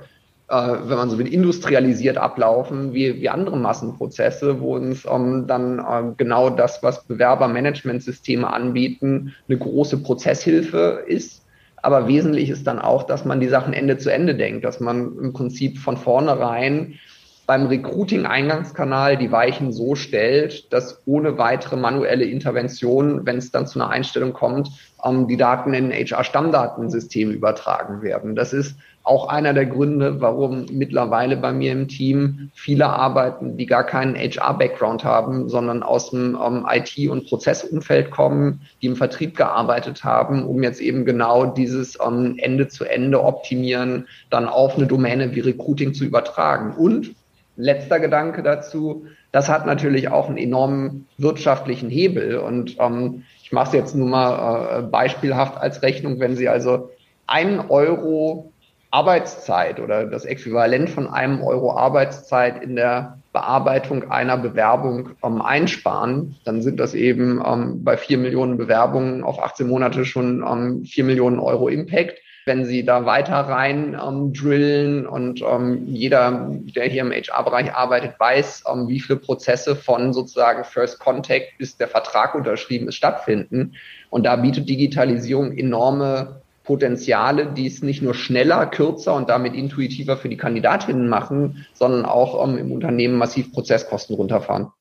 äh, 0.52 0.78
wenn 0.84 0.98
man 0.98 1.10
so 1.10 1.18
will, 1.18 1.34
industrialisiert 1.34 2.18
ablaufen 2.18 2.94
wie, 2.94 3.22
wie 3.22 3.30
andere 3.30 3.58
Massenprozesse, 3.58 4.60
wo 4.60 4.76
uns 4.76 5.06
ähm, 5.10 5.48
dann 5.48 5.80
äh, 5.80 6.14
genau 6.18 6.50
das, 6.50 6.84
was 6.84 7.06
Bewerbermanagementsysteme 7.06 8.52
anbieten, 8.52 9.34
eine 9.48 9.58
große 9.58 10.04
Prozesshilfe 10.04 11.04
ist. 11.08 11.46
Aber 11.82 12.08
wesentlich 12.08 12.50
ist 12.50 12.68
dann 12.68 12.80
auch, 12.80 13.04
dass 13.04 13.26
man 13.26 13.40
die 13.40 13.48
Sachen 13.48 13.74
Ende 13.74 13.98
zu 13.98 14.12
Ende 14.12 14.36
denkt, 14.36 14.66
dass 14.66 14.80
man 14.80 15.18
im 15.18 15.34
Prinzip 15.34 15.80
von 15.80 15.98
vornherein 15.98 17.00
beim 17.48 17.68
Recruiting-Eingangskanal 17.68 19.18
die 19.18 19.32
Weichen 19.32 19.74
so 19.74 19.96
stellt, 19.96 20.72
dass 20.72 21.02
ohne 21.06 21.38
weitere 21.38 21.76
manuelle 21.76 22.26
Intervention, 22.26 23.26
wenn 23.26 23.38
es 23.38 23.52
dann 23.52 23.68
zu 23.68 23.80
einer 23.80 23.90
Einstellung 23.90 24.34
kommt, 24.34 24.70
ähm, 25.04 25.28
die 25.28 25.38
Daten 25.38 25.74
in 25.74 25.92
HR-Stammdatensystem 25.92 27.32
übertragen 27.32 28.02
werden. 28.02 28.36
Das 28.36 28.54
ist 28.54 28.76
auch 29.04 29.28
einer 29.30 29.54
der 29.54 29.66
Gründe, 29.66 30.22
warum 30.22 30.66
mittlerweile 30.72 31.36
bei 31.36 31.52
mir 31.52 31.72
im 31.72 31.88
Team 31.88 32.52
viele 32.54 32.88
arbeiten, 32.88 33.58
die 33.58 33.66
gar 33.66 33.84
keinen 33.84 34.16
HR-Background 34.16 35.04
haben, 35.04 35.50
sondern 35.50 35.82
aus 35.82 36.12
dem 36.12 36.38
ähm, 36.42 36.68
IT- 36.70 37.10
und 37.10 37.28
Prozessumfeld 37.28 38.12
kommen, 38.12 38.62
die 38.82 38.88
im 38.88 38.96
Vertrieb 38.96 39.36
gearbeitet 39.36 40.04
haben, 40.04 40.46
um 40.46 40.62
jetzt 40.62 40.82
eben 40.82 41.06
genau 41.06 41.46
dieses 41.46 41.98
ähm, 42.06 42.36
Ende-zu-Ende 42.38 43.24
optimieren 43.24 44.08
dann 44.30 44.48
auf 44.48 44.78
eine 44.78 44.86
Domäne 44.86 45.34
wie 45.34 45.40
Recruiting 45.40 45.94
zu 45.94 46.06
übertragen. 46.06 46.76
Und 46.76 47.16
letzter 47.62 48.00
Gedanke 48.00 48.44
dazu, 48.44 49.06
das 49.32 49.50
hat 49.50 49.66
natürlich 49.66 50.10
auch 50.10 50.28
einen 50.28 50.38
enormen 50.38 51.08
wirtschaftlichen 51.18 51.90
Hebel. 51.90 52.38
Und 52.38 52.78
ähm, 52.80 53.24
ich 53.44 53.52
mache 53.52 53.68
es 53.68 53.74
jetzt 53.74 53.96
nur 53.96 54.08
mal 54.08 54.80
äh, 54.80 54.82
beispielhaft 54.84 55.58
als 55.58 55.82
Rechnung, 55.82 56.20
wenn 56.20 56.36
Sie 56.36 56.50
also 56.50 56.90
einen 57.28 57.60
Euro 57.60 58.52
Arbeitszeit 58.92 59.80
oder 59.80 60.06
das 60.06 60.26
Äquivalent 60.26 60.90
von 60.90 61.08
einem 61.08 61.42
Euro 61.42 61.78
Arbeitszeit 61.78 62.62
in 62.62 62.76
der 62.76 63.20
Bearbeitung 63.32 64.12
einer 64.12 64.38
Bewerbung 64.38 65.12
ähm, 65.24 65.42
einsparen, 65.42 66.36
dann 66.44 66.62
sind 66.62 66.80
das 66.82 66.94
eben 66.94 67.42
ähm, 67.46 67.86
bei 67.86 67.96
vier 67.96 68.18
Millionen 68.18 68.58
Bewerbungen 68.58 69.24
auf 69.24 69.42
18 69.42 69.68
Monate 69.68 70.04
schon 70.04 70.44
ähm, 70.46 70.84
vier 70.84 71.06
Millionen 71.06 71.40
Euro 71.40 71.70
Impact 71.70 72.20
wenn 72.46 72.66
Sie 72.66 72.84
da 72.84 73.06
weiter 73.06 73.36
rein 73.36 74.00
ähm, 74.02 74.34
drillen 74.34 75.06
und 75.06 75.42
ähm, 75.42 75.86
jeder, 75.88 76.52
der 76.76 76.86
hier 76.86 77.02
im 77.02 77.12
HR-Bereich 77.12 77.74
arbeitet, 77.74 78.20
weiß, 78.20 78.64
ähm, 78.72 78.88
wie 78.88 79.00
viele 79.00 79.20
Prozesse 79.20 79.76
von 79.76 80.14
sozusagen 80.14 80.64
First 80.64 81.00
Contact 81.00 81.58
bis 81.58 81.78
der 81.78 81.88
Vertrag 81.88 82.36
unterschrieben 82.36 82.88
ist, 82.88 82.96
stattfinden. 82.96 83.74
Und 84.10 84.26
da 84.26 84.36
bietet 84.36 84.70
Digitalisierung 84.70 85.56
enorme 85.56 86.42
Potenziale, 86.64 87.48
die 87.54 87.68
es 87.68 87.82
nicht 87.82 88.02
nur 88.02 88.14
schneller, 88.14 88.66
kürzer 88.66 89.16
und 89.16 89.30
damit 89.30 89.54
intuitiver 89.54 90.18
für 90.18 90.30
die 90.30 90.38
Kandidatinnen 90.38 91.10
machen, 91.10 91.66
sondern 91.74 92.06
auch 92.06 92.48
ähm, 92.48 92.58
im 92.58 92.72
Unternehmen 92.72 93.18
massiv 93.18 93.52
Prozesskosten 93.52 94.16
runterfahren 94.16 94.72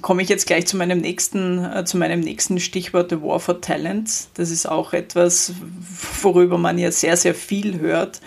komme 0.00 0.22
ich 0.22 0.28
jetzt 0.28 0.46
gleich 0.46 0.66
zu 0.66 0.76
meinem 0.76 1.00
nächsten, 1.00 1.64
äh, 1.64 1.84
zu 1.84 1.98
meinem 1.98 2.20
nächsten 2.20 2.60
Stichwort, 2.60 3.10
The 3.10 3.20
War 3.20 3.40
for 3.40 3.60
Talents. 3.60 4.30
Das 4.34 4.50
ist 4.50 4.66
auch 4.66 4.92
etwas, 4.92 5.52
worüber 6.22 6.56
man 6.56 6.78
ja 6.78 6.90
sehr, 6.90 7.16
sehr 7.16 7.34
viel 7.34 7.78
hört. 7.78 8.20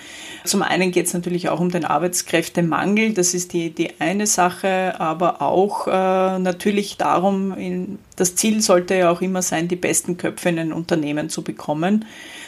Zum 0.44 0.62
einen 0.62 0.92
geht 0.92 1.08
es 1.08 1.14
natürlich 1.14 1.50
auch 1.50 1.60
um 1.60 1.72
den 1.72 1.86
Arbeitskräftemangel, 1.86 3.14
das 3.14 3.34
ist 3.34 3.54
die, 3.54 3.72
die 3.72 4.00
eine 4.00 4.28
Sache, 4.28 5.00
aber 5.00 5.42
auch 5.42 5.88
äh, 5.88 6.38
natürlich 6.38 6.98
darum, 6.98 7.52
in, 7.58 7.98
das 8.16 8.36
Ziel 8.36 8.62
sollte 8.62 8.94
ja 8.94 9.10
auch 9.10 9.22
immer 9.22 9.42
sein, 9.42 9.68
die 9.68 9.76
besten 9.76 10.18
Köpfe 10.18 10.50
in 10.50 10.60
ein 10.60 10.74
Unternehmen 10.74 11.30
zu 11.30 11.42
bekommen. 11.42 12.06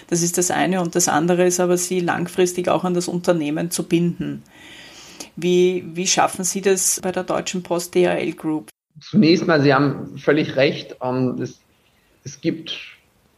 Das 0.09 0.21
ist 0.21 0.37
das 0.37 0.51
eine 0.51 0.81
und 0.81 0.95
das 0.95 1.07
andere 1.07 1.47
ist 1.47 1.59
aber, 1.59 1.77
sie 1.77 1.99
langfristig 1.99 2.69
auch 2.69 2.83
an 2.83 2.93
das 2.93 3.07
Unternehmen 3.07 3.71
zu 3.71 3.83
binden. 3.83 4.43
Wie, 5.35 5.83
wie 5.93 6.07
schaffen 6.07 6.43
Sie 6.43 6.61
das 6.61 6.99
bei 7.01 7.11
der 7.11 7.23
Deutschen 7.23 7.61
Post 7.61 7.93
DHL 7.93 8.33
Group? 8.33 8.69
Zunächst 8.99 9.47
mal, 9.47 9.61
Sie 9.61 9.73
haben 9.73 10.17
völlig 10.17 10.55
recht. 10.55 10.97
Ähm, 11.01 11.37
es, 11.41 11.61
es 12.23 12.41
gibt 12.41 12.97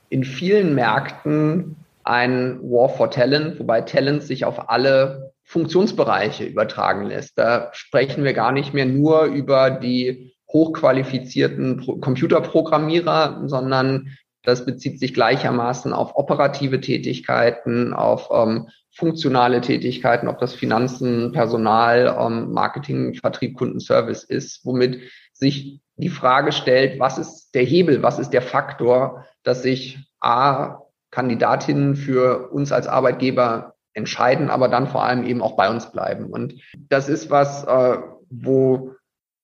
in 0.10 0.24
vielen 0.24 0.76
Märkten 0.76 1.76
ein 2.04 2.60
War 2.62 2.90
for 2.90 3.12
Talent, 3.12 3.60
wobei 3.60 3.82
Talent 3.82 4.24
sich 4.24 4.46
auf 4.46 4.70
alle 4.70 5.34
Funktionsbereiche 5.44 6.46
übertragen 6.46 7.06
lässt. 7.08 7.38
Da 7.38 7.70
sprechen 7.74 8.24
wir 8.24 8.34
gar 8.34 8.52
nicht 8.52 8.74
mehr 8.74 8.86
nur 8.86 9.24
über 9.24 9.72
die 9.72 10.34
hochqualifizierten 10.52 12.02
Computerprogrammierer, 12.02 13.44
sondern 13.46 14.10
das 14.44 14.66
bezieht 14.66 15.00
sich 15.00 15.14
gleichermaßen 15.14 15.94
auf 15.94 16.16
operative 16.16 16.80
Tätigkeiten, 16.82 17.94
auf 17.94 18.30
ähm, 18.34 18.70
funktionale 18.92 19.62
Tätigkeiten, 19.62 20.28
ob 20.28 20.40
das 20.40 20.54
Finanzen, 20.54 21.32
Personal, 21.32 22.16
ähm, 22.20 22.52
Marketing, 22.52 23.14
Vertrieb, 23.16 23.58
Kundenservice 23.58 24.24
ist, 24.24 24.66
womit 24.66 25.02
sich 25.40 25.82
die 25.96 26.10
Frage 26.10 26.52
stellt, 26.52 27.00
was 27.00 27.18
ist 27.18 27.52
der 27.56 27.64
Hebel, 27.64 28.04
was 28.04 28.20
ist 28.20 28.30
der 28.30 28.42
Faktor, 28.42 29.26
dass 29.44 29.64
sich 29.64 30.00
A, 30.22 30.82
Kandidatinnen 31.12 31.96
für 31.96 32.50
uns 32.52 32.72
als 32.72 32.88
Arbeitgeber 32.88 33.74
entscheiden, 33.94 34.50
aber 34.50 34.68
dann 34.68 34.88
vor 34.88 35.04
allem 35.04 35.26
eben 35.26 35.42
auch 35.42 35.58
bei 35.58 35.70
uns 35.70 35.92
bleiben. 35.92 36.26
Und 36.26 36.54
das 36.90 37.10
ist 37.10 37.30
was, 37.30 37.64
äh, 37.64 37.98
wo 38.30 38.92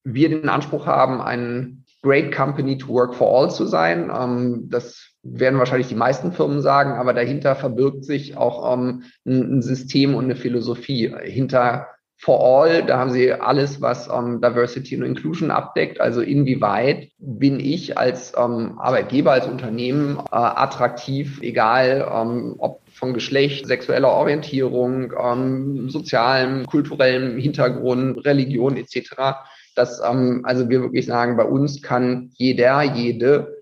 wir 0.04 0.30
den 0.30 0.50
Anspruch 0.50 0.86
haben, 0.86 1.22
ein 1.22 1.84
great 2.04 2.32
company 2.32 2.78
to 2.78 2.90
work 2.90 3.16
for 3.16 3.28
all 3.36 3.50
zu 3.50 3.66
sein. 3.66 4.12
Ähm, 4.16 4.70
das 4.70 5.10
werden 5.24 5.58
wahrscheinlich 5.58 5.88
die 5.88 5.96
meisten 5.96 6.32
Firmen 6.32 6.62
sagen, 6.62 6.94
aber 6.94 7.14
dahinter 7.14 7.56
verbirgt 7.56 8.06
sich 8.06 8.38
auch 8.38 8.74
ähm, 8.74 9.04
ein, 9.26 9.58
ein 9.58 9.62
System 9.64 10.14
und 10.14 10.26
eine 10.26 10.36
Philosophie. 10.36 11.14
Hinter 11.24 11.88
for 12.18 12.40
All, 12.40 12.84
da 12.84 12.98
haben 12.98 13.12
Sie 13.12 13.32
alles, 13.32 13.82
was 13.82 14.08
um, 14.08 14.42
Diversity 14.42 14.96
und 14.96 15.04
Inclusion 15.04 15.52
abdeckt. 15.52 16.00
Also 16.00 16.22
inwieweit 16.22 17.10
bin 17.20 17.60
ich 17.60 17.98
als 17.98 18.34
um, 18.34 18.80
Arbeitgeber, 18.80 19.32
als 19.32 19.48
Unternehmen 19.48 20.18
äh, 20.18 20.36
attraktiv, 20.36 21.40
egal 21.42 22.02
um, 22.04 22.56
ob 22.58 22.82
von 22.96 23.14
Geschlecht, 23.14 23.68
sexueller 23.68 24.10
Orientierung, 24.10 25.12
ähm, 25.22 25.90
sozialem, 25.90 26.66
kulturellem 26.66 27.38
Hintergrund, 27.38 28.24
Religion 28.26 28.78
etc. 28.78 29.36
Dass 29.76 30.02
ähm, 30.02 30.42
also 30.46 30.70
wir 30.70 30.82
wirklich 30.82 31.06
sagen, 31.06 31.36
bei 31.36 31.44
uns 31.44 31.82
kann 31.82 32.32
jeder, 32.36 32.82
jede 32.84 33.55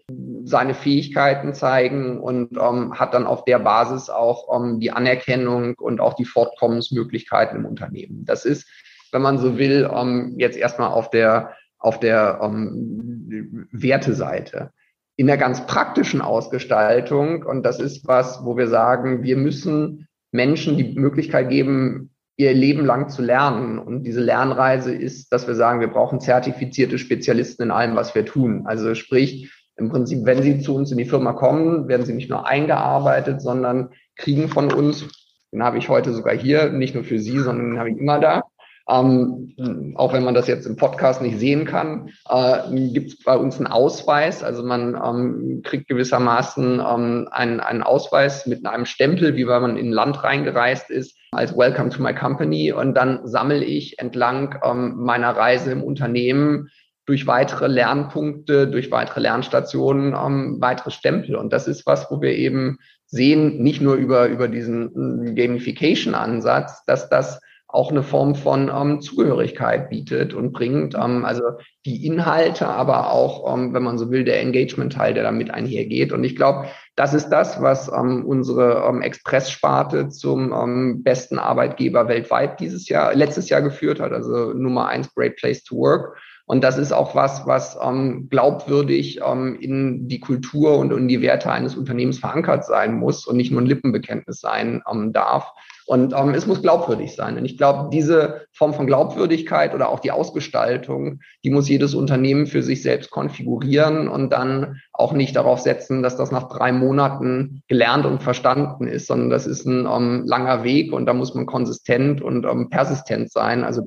seine 0.43 0.73
Fähigkeiten 0.73 1.53
zeigen 1.53 2.19
und 2.19 2.57
ähm, 2.57 2.93
hat 2.93 3.13
dann 3.13 3.25
auf 3.25 3.45
der 3.45 3.59
Basis 3.59 4.09
auch 4.09 4.53
ähm, 4.53 4.79
die 4.79 4.91
Anerkennung 4.91 5.75
und 5.75 6.01
auch 6.01 6.13
die 6.15 6.25
Fortkommensmöglichkeiten 6.25 7.59
im 7.59 7.65
Unternehmen. 7.65 8.25
Das 8.25 8.43
ist, 8.43 8.67
wenn 9.11 9.21
man 9.21 9.37
so 9.37 9.57
will, 9.57 9.89
ähm, 9.93 10.35
jetzt 10.37 10.57
erstmal 10.57 10.89
auf 10.89 11.09
der 11.09 11.53
auf 11.79 11.99
der 11.99 12.39
ähm, 12.41 13.67
Werteseite 13.71 14.71
in 15.15 15.27
der 15.27 15.37
ganz 15.37 15.65
praktischen 15.67 16.21
Ausgestaltung, 16.21 17.43
und 17.43 17.63
das 17.63 17.79
ist 17.79 18.07
was, 18.07 18.43
wo 18.43 18.57
wir 18.57 18.67
sagen, 18.67 19.21
wir 19.21 19.37
müssen 19.37 20.07
Menschen 20.31 20.77
die 20.77 20.97
Möglichkeit 20.97 21.49
geben, 21.49 22.09
ihr 22.35 22.53
Leben 22.53 22.85
lang 22.85 23.09
zu 23.09 23.21
lernen. 23.21 23.77
Und 23.77 24.03
diese 24.03 24.21
Lernreise 24.21 24.93
ist, 24.93 25.31
dass 25.31 25.45
wir 25.45 25.53
sagen, 25.53 25.81
wir 25.81 25.89
brauchen 25.89 26.19
zertifizierte 26.19 26.97
Spezialisten 26.97 27.63
in 27.63 27.71
allem, 27.71 27.95
was 27.95 28.15
wir 28.15 28.25
tun. 28.25 28.63
Also 28.65 28.95
sprich, 28.95 29.51
im 29.75 29.89
Prinzip, 29.89 30.25
wenn 30.25 30.43
sie 30.43 30.59
zu 30.59 30.75
uns 30.75 30.91
in 30.91 30.97
die 30.97 31.05
Firma 31.05 31.33
kommen, 31.33 31.87
werden 31.87 32.05
sie 32.05 32.13
nicht 32.13 32.29
nur 32.29 32.47
eingearbeitet, 32.47 33.41
sondern 33.41 33.89
kriegen 34.15 34.49
von 34.49 34.71
uns, 34.71 35.07
den 35.51 35.63
habe 35.63 35.77
ich 35.77 35.89
heute 35.89 36.13
sogar 36.13 36.35
hier, 36.35 36.71
nicht 36.71 36.95
nur 36.95 37.03
für 37.03 37.19
Sie, 37.19 37.39
sondern 37.39 37.71
den 37.71 37.79
habe 37.79 37.91
ich 37.91 37.97
immer 37.97 38.19
da, 38.19 38.43
ähm, 38.89 39.93
auch 39.95 40.11
wenn 40.11 40.25
man 40.25 40.33
das 40.33 40.47
jetzt 40.47 40.65
im 40.65 40.75
Podcast 40.75 41.21
nicht 41.21 41.39
sehen 41.39 41.65
kann, 41.65 42.09
äh, 42.29 42.59
gibt 42.91 43.09
es 43.09 43.23
bei 43.23 43.37
uns 43.37 43.57
einen 43.57 43.67
Ausweis. 43.67 44.43
Also 44.43 44.61
man 44.61 44.95
ähm, 45.01 45.61
kriegt 45.63 45.87
gewissermaßen 45.87 46.81
ähm, 46.85 47.29
einen, 47.31 47.59
einen 47.61 47.83
Ausweis 47.83 48.45
mit 48.45 48.65
einem 48.65 48.85
Stempel, 48.85 49.37
wie 49.37 49.47
wenn 49.47 49.61
man 49.61 49.77
in 49.77 49.89
ein 49.89 49.93
Land 49.93 50.23
reingereist 50.23 50.89
ist, 50.89 51.17
als 51.31 51.55
Welcome 51.57 51.91
to 51.91 52.01
my 52.01 52.13
company. 52.13 52.73
Und 52.73 52.93
dann 52.95 53.25
sammle 53.25 53.63
ich 53.63 53.99
entlang 53.99 54.59
ähm, 54.63 54.95
meiner 54.97 55.31
Reise 55.31 55.71
im 55.71 55.81
Unternehmen 55.81 56.69
durch 57.05 57.27
weitere 57.27 57.67
Lernpunkte, 57.67 58.67
durch 58.67 58.91
weitere 58.91 59.19
Lernstationen 59.21 60.13
ähm, 60.13 60.57
weitere 60.59 60.91
Stempel. 60.91 61.35
Und 61.35 61.51
das 61.51 61.67
ist 61.67 61.85
was, 61.85 62.09
wo 62.09 62.21
wir 62.21 62.35
eben 62.35 62.79
sehen, 63.05 63.61
nicht 63.61 63.81
nur 63.81 63.95
über, 63.95 64.27
über 64.27 64.47
diesen 64.47 65.27
äh, 65.27 65.33
Gamification-Ansatz, 65.33 66.85
dass 66.85 67.09
das 67.09 67.39
auch 67.73 67.89
eine 67.89 68.03
Form 68.03 68.35
von 68.35 68.71
ähm, 68.73 69.01
Zugehörigkeit 69.01 69.89
bietet 69.89 70.35
und 70.35 70.53
bringt. 70.53 70.93
Ähm, 70.93 71.25
also 71.25 71.43
die 71.85 72.05
Inhalte, 72.05 72.67
aber 72.67 73.11
auch, 73.11 73.51
ähm, 73.51 73.73
wenn 73.73 73.81
man 73.81 73.97
so 73.97 74.11
will, 74.11 74.23
der 74.23 74.39
Engagement-Teil, 74.41 75.15
der 75.15 75.23
damit 75.23 75.49
einhergeht. 75.49 76.11
Und 76.11 76.23
ich 76.23 76.35
glaube, 76.35 76.67
das 76.95 77.15
ist 77.15 77.29
das, 77.29 77.61
was 77.61 77.91
ähm, 77.91 78.25
unsere 78.25 78.87
ähm, 78.87 79.01
Express-Sparte 79.01 80.09
zum 80.09 80.53
ähm, 80.53 81.03
besten 81.03 81.39
Arbeitgeber 81.39 82.07
weltweit 82.07 82.59
dieses 82.59 82.87
Jahr, 82.87 83.15
letztes 83.15 83.49
Jahr 83.49 83.63
geführt 83.63 83.99
hat. 83.99 84.11
Also 84.11 84.53
Nummer 84.53 84.87
eins, 84.87 85.13
Great 85.15 85.35
Place 85.37 85.63
to 85.63 85.75
Work. 85.75 86.19
Und 86.45 86.63
das 86.63 86.77
ist 86.77 86.91
auch 86.91 87.15
was, 87.15 87.47
was 87.47 87.77
ähm, 87.81 88.27
glaubwürdig 88.29 89.21
ähm, 89.25 89.57
in 89.59 90.09
die 90.09 90.19
Kultur 90.19 90.77
und 90.77 90.91
in 90.91 91.07
die 91.07 91.21
Werte 91.21 91.49
eines 91.49 91.75
Unternehmens 91.75 92.19
verankert 92.19 92.65
sein 92.65 92.95
muss 92.95 93.25
und 93.25 93.37
nicht 93.37 93.51
nur 93.51 93.61
ein 93.61 93.65
Lippenbekenntnis 93.65 94.41
sein 94.41 94.83
ähm, 94.91 95.13
darf. 95.13 95.53
Und 95.85 96.13
ähm, 96.13 96.33
es 96.33 96.45
muss 96.45 96.61
glaubwürdig 96.61 97.15
sein. 97.15 97.37
Und 97.37 97.45
ich 97.45 97.57
glaube, 97.57 97.89
diese 97.91 98.45
Form 98.51 98.73
von 98.73 98.87
Glaubwürdigkeit 98.87 99.73
oder 99.73 99.89
auch 99.89 99.99
die 99.99 100.11
Ausgestaltung, 100.11 101.21
die 101.43 101.49
muss 101.49 101.69
jedes 101.69 101.93
Unternehmen 101.93 102.45
für 102.47 102.61
sich 102.61 102.81
selbst 102.81 103.09
konfigurieren 103.09 104.07
und 104.09 104.31
dann 104.31 104.81
auch 104.91 105.13
nicht 105.13 105.35
darauf 105.35 105.59
setzen, 105.59 106.03
dass 106.03 106.17
das 106.17 106.31
nach 106.31 106.49
drei 106.49 106.71
Monaten 106.71 107.63
gelernt 107.67 108.05
und 108.05 108.21
verstanden 108.21 108.87
ist, 108.87 109.07
sondern 109.07 109.29
das 109.29 109.47
ist 109.47 109.65
ein 109.65 109.87
ähm, 109.89 110.23
langer 110.25 110.63
Weg 110.63 110.91
und 110.91 111.05
da 111.05 111.13
muss 111.13 111.35
man 111.35 111.45
konsistent 111.45 112.21
und 112.21 112.45
ähm, 112.45 112.69
persistent 112.69 113.31
sein, 113.31 113.63
also 113.63 113.83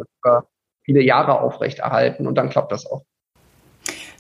viele 0.87 1.03
Jahre 1.03 1.41
aufrechterhalten 1.41 2.27
und 2.27 2.37
dann 2.37 2.49
klappt 2.49 2.73
das 2.73 2.87
auch. 2.87 3.03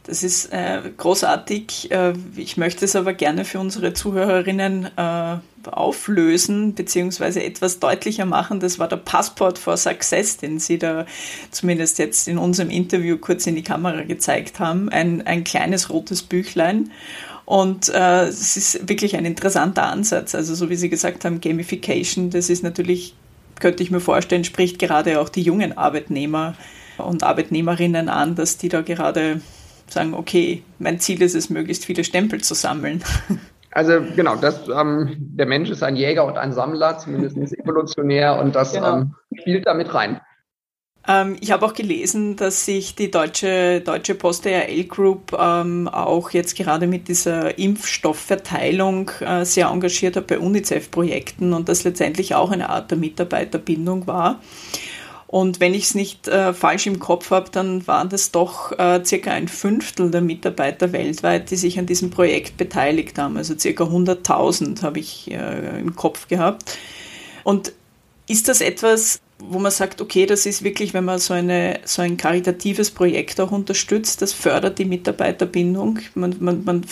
Das 0.05 0.22
ist 0.22 0.52
äh, 0.52 0.83
großartig. 0.96 1.90
Äh, 1.90 2.12
ich 2.37 2.57
möchte 2.57 2.85
es 2.85 2.94
aber 2.94 3.12
gerne 3.12 3.44
für 3.44 3.59
unsere 3.59 3.92
Zuhörerinnen 3.92 4.88
äh, 4.96 5.37
auflösen 5.68 6.74
beziehungsweise 6.74 7.42
etwas 7.42 7.81
deutlicher 7.81 8.24
machen. 8.24 8.61
Das 8.61 8.79
war 8.79 8.87
der 8.87 8.98
Passport 8.98 9.59
for 9.59 9.76
Success, 9.76 10.37
den 10.37 10.61
Sie 10.61 10.79
da 10.79 11.07
zumindest 11.50 11.98
jetzt 11.98 12.29
in 12.29 12.38
unserem 12.38 12.70
Interview 12.70 13.18
kurz 13.18 13.48
in 13.48 13.57
die 13.57 13.64
Kamera 13.64 14.02
gezeigt 14.02 14.61
haben. 14.61 14.90
Ein, 14.90 15.26
ein 15.26 15.42
kleines 15.42 15.90
rotes 15.90 16.22
Büchlein. 16.22 16.92
Und 17.44 17.88
äh, 17.88 18.26
es 18.26 18.57
ist 18.57 18.88
wirklich 18.88 19.16
ein 19.16 19.24
interessanter 19.24 19.87
Ansatz. 19.87 20.37
Also 20.37 20.55
so 20.55 20.70
wie 20.70 20.76
Sie 20.76 20.88
gesagt 20.88 21.24
haben, 21.24 21.40
Gamification, 21.40 22.31
das 22.31 22.48
ist 22.48 22.62
natürlich, 22.62 23.14
könnte 23.61 23.83
ich 23.83 23.90
mir 23.90 24.01
vorstellen, 24.01 24.45
spricht 24.45 24.79
gerade 24.79 25.21
auch 25.21 25.29
die 25.29 25.42
jungen 25.42 25.77
Arbeitnehmer 25.77 26.55
und 26.99 27.23
Arbeitnehmerinnen 27.23 28.09
an, 28.09 28.35
dass 28.35 28.59
die 28.59 28.69
da 28.69 28.83
gerade 28.83 29.40
sagen, 29.88 30.14
okay, 30.14 30.62
mein 30.79 30.99
Ziel 30.99 31.23
ist 31.23 31.35
es, 31.35 31.51
möglichst 31.51 31.85
viele 31.85 32.05
Stempel 32.05 32.42
zu 32.42 32.55
sammeln. 32.55 33.03
Also 33.73 34.01
genau, 34.16 34.37
das, 34.37 34.66
ähm, 34.75 35.16
der 35.19 35.45
Mensch 35.45 35.69
ist 35.69 35.83
ein 35.83 35.97
Jäger 35.97 36.25
und 36.25 36.38
ein 36.38 36.55
Sammler, 36.55 36.97
zumindest 36.97 37.37
evolutionär, 37.59 38.38
und 38.38 38.57
das 38.57 38.73
genau. 38.73 39.01
ähm, 39.01 39.14
spielt 39.38 39.66
damit 39.66 39.92
rein. 39.92 40.19
Ähm, 41.09 41.37
ich 41.40 41.51
habe 41.53 41.64
auch 41.64 41.75
gelesen, 41.75 42.37
dass 42.37 42.64
sich 42.64 42.95
die 42.95 43.11
deutsche, 43.11 43.81
deutsche 43.81 44.14
Post 44.14 44.47
ARL 44.47 44.85
Group 44.85 45.37
ähm, 45.38 45.88
auch 45.88 46.31
jetzt 46.31 46.57
gerade 46.57 46.87
mit 46.87 47.09
dieser 47.09 47.59
Impfstoffverteilung 47.59 49.11
äh, 49.21 49.45
sehr 49.45 49.69
engagiert 49.69 50.16
hat 50.16 50.27
bei 50.27 50.38
UNICEF-Projekten 50.38 51.53
und 51.53 51.69
das 51.69 51.85
letztendlich 51.85 52.35
auch 52.35 52.51
eine 52.51 52.71
Art 52.71 52.90
der 52.90 52.99
Mitarbeiterbindung 52.99 54.07
war. 54.07 54.40
Und 55.29 55.59
wenn 55.59 55.75
ich 55.75 55.85
es 55.85 55.95
nicht 55.95 56.29
äh, 56.29 56.55
falsch 56.55 56.87
im 56.87 57.01
Kopf 57.01 57.31
habe, 57.31 57.51
dann 57.51 57.87
waren 57.87 58.09
das 58.09 58.31
doch 58.31 58.73
äh, 58.79 59.05
circa 59.05 59.33
ein 59.33 59.49
Fünftel 59.49 60.11
der 60.11 60.21
Mitarbeiter 60.21 60.92
weltweit, 60.92 61.51
die 61.51 61.57
sich 61.57 61.79
an 61.79 61.87
diesem 61.87 62.11
Projekt 62.11 62.57
beteiligt 62.57 63.19
haben. 63.19 63.37
Also 63.37 63.59
circa 63.59 63.85
100.000 63.85 64.83
habe 64.83 65.01
ich 65.01 65.31
äh, 65.31 65.81
im 65.81 65.97
Kopf 65.97 66.29
gehabt. 66.29 66.79
Und 67.42 67.73
ist 68.29 68.49
das 68.49 68.61
etwas, 68.61 69.21
wo 69.38 69.59
man 69.59 69.70
sagt, 69.70 70.01
okay, 70.01 70.27
das 70.27 70.46
ist 70.46 70.64
wirklich, 70.64 70.94
wenn 70.94 71.05
man 71.05 71.18
so, 71.18 71.35
eine, 71.35 71.81
so 71.85 72.03
ein 72.03 72.16
karitatives 72.16 72.90
Projekt 72.90 73.40
auch 73.40 73.53
unterstützt, 73.53 74.22
das 74.22 74.33
fördert 74.33 74.79
die 74.79 74.85
Mitarbeiterbindung. 74.85 75.99
Man, 76.14 76.37
man, 76.40 76.64
man 76.64 76.87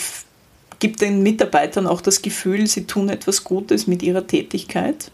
gibt 0.79 1.01
den 1.01 1.23
Mitarbeitern 1.23 1.87
auch 1.87 2.01
das 2.01 2.21
Gefühl, 2.21 2.67
sie 2.67 2.85
tun 2.85 3.09
etwas 3.09 3.43
Gutes 3.43 3.87
mit 3.87 4.03
ihrer 4.03 4.27
Tätigkeit? 4.27 5.11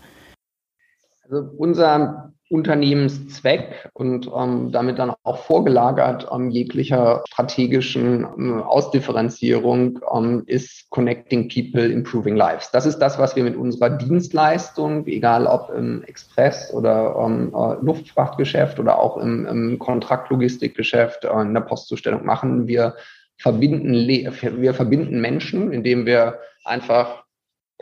Also 1.23 1.49
unser 1.57 2.33
Unternehmenszweck 2.51 3.89
und 3.93 4.29
ähm, 4.35 4.71
damit 4.71 4.99
dann 4.99 5.13
auch 5.23 5.37
vorgelagert 5.37 6.27
ähm, 6.31 6.49
jeglicher 6.49 7.23
strategischen 7.29 8.27
ähm, 8.37 8.61
Ausdifferenzierung 8.61 9.99
ähm, 10.13 10.43
ist 10.47 10.89
Connecting 10.89 11.47
People, 11.47 11.87
Improving 11.87 12.35
Lives. 12.35 12.69
Das 12.71 12.85
ist 12.85 12.99
das, 12.99 13.17
was 13.17 13.37
wir 13.37 13.43
mit 13.43 13.55
unserer 13.55 13.89
Dienstleistung, 13.91 15.07
egal 15.07 15.47
ob 15.47 15.69
im 15.69 16.03
Express- 16.03 16.73
oder 16.73 17.15
ähm, 17.25 17.53
äh, 17.55 17.83
Luftfrachtgeschäft 17.83 18.79
oder 18.79 18.99
auch 18.99 19.15
im, 19.15 19.45
im 19.45 19.79
Kontraktlogistikgeschäft 19.79 21.23
äh, 21.23 21.41
in 21.41 21.53
der 21.53 21.61
Postzustellung 21.61 22.25
machen. 22.25 22.67
Wir 22.67 22.95
verbinden, 23.37 23.93
wir 23.93 24.73
verbinden 24.73 25.21
Menschen, 25.21 25.71
indem 25.71 26.05
wir 26.05 26.39
einfach 26.63 27.20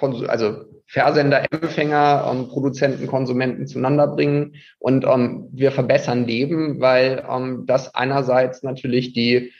also 0.01 0.65
Versender, 0.85 1.45
Empfänger, 1.51 2.27
ähm, 2.31 2.47
Produzenten, 2.47 3.05
Konsumenten 3.05 3.67
zueinander 3.67 4.07
bringen. 4.07 4.55
Und 4.79 5.05
ähm, 5.05 5.47
wir 5.51 5.71
verbessern 5.71 6.25
Leben, 6.25 6.79
weil 6.79 7.23
ähm, 7.29 7.65
das 7.67 7.93
einerseits 7.93 8.63
natürlich 8.63 9.13
die 9.13 9.51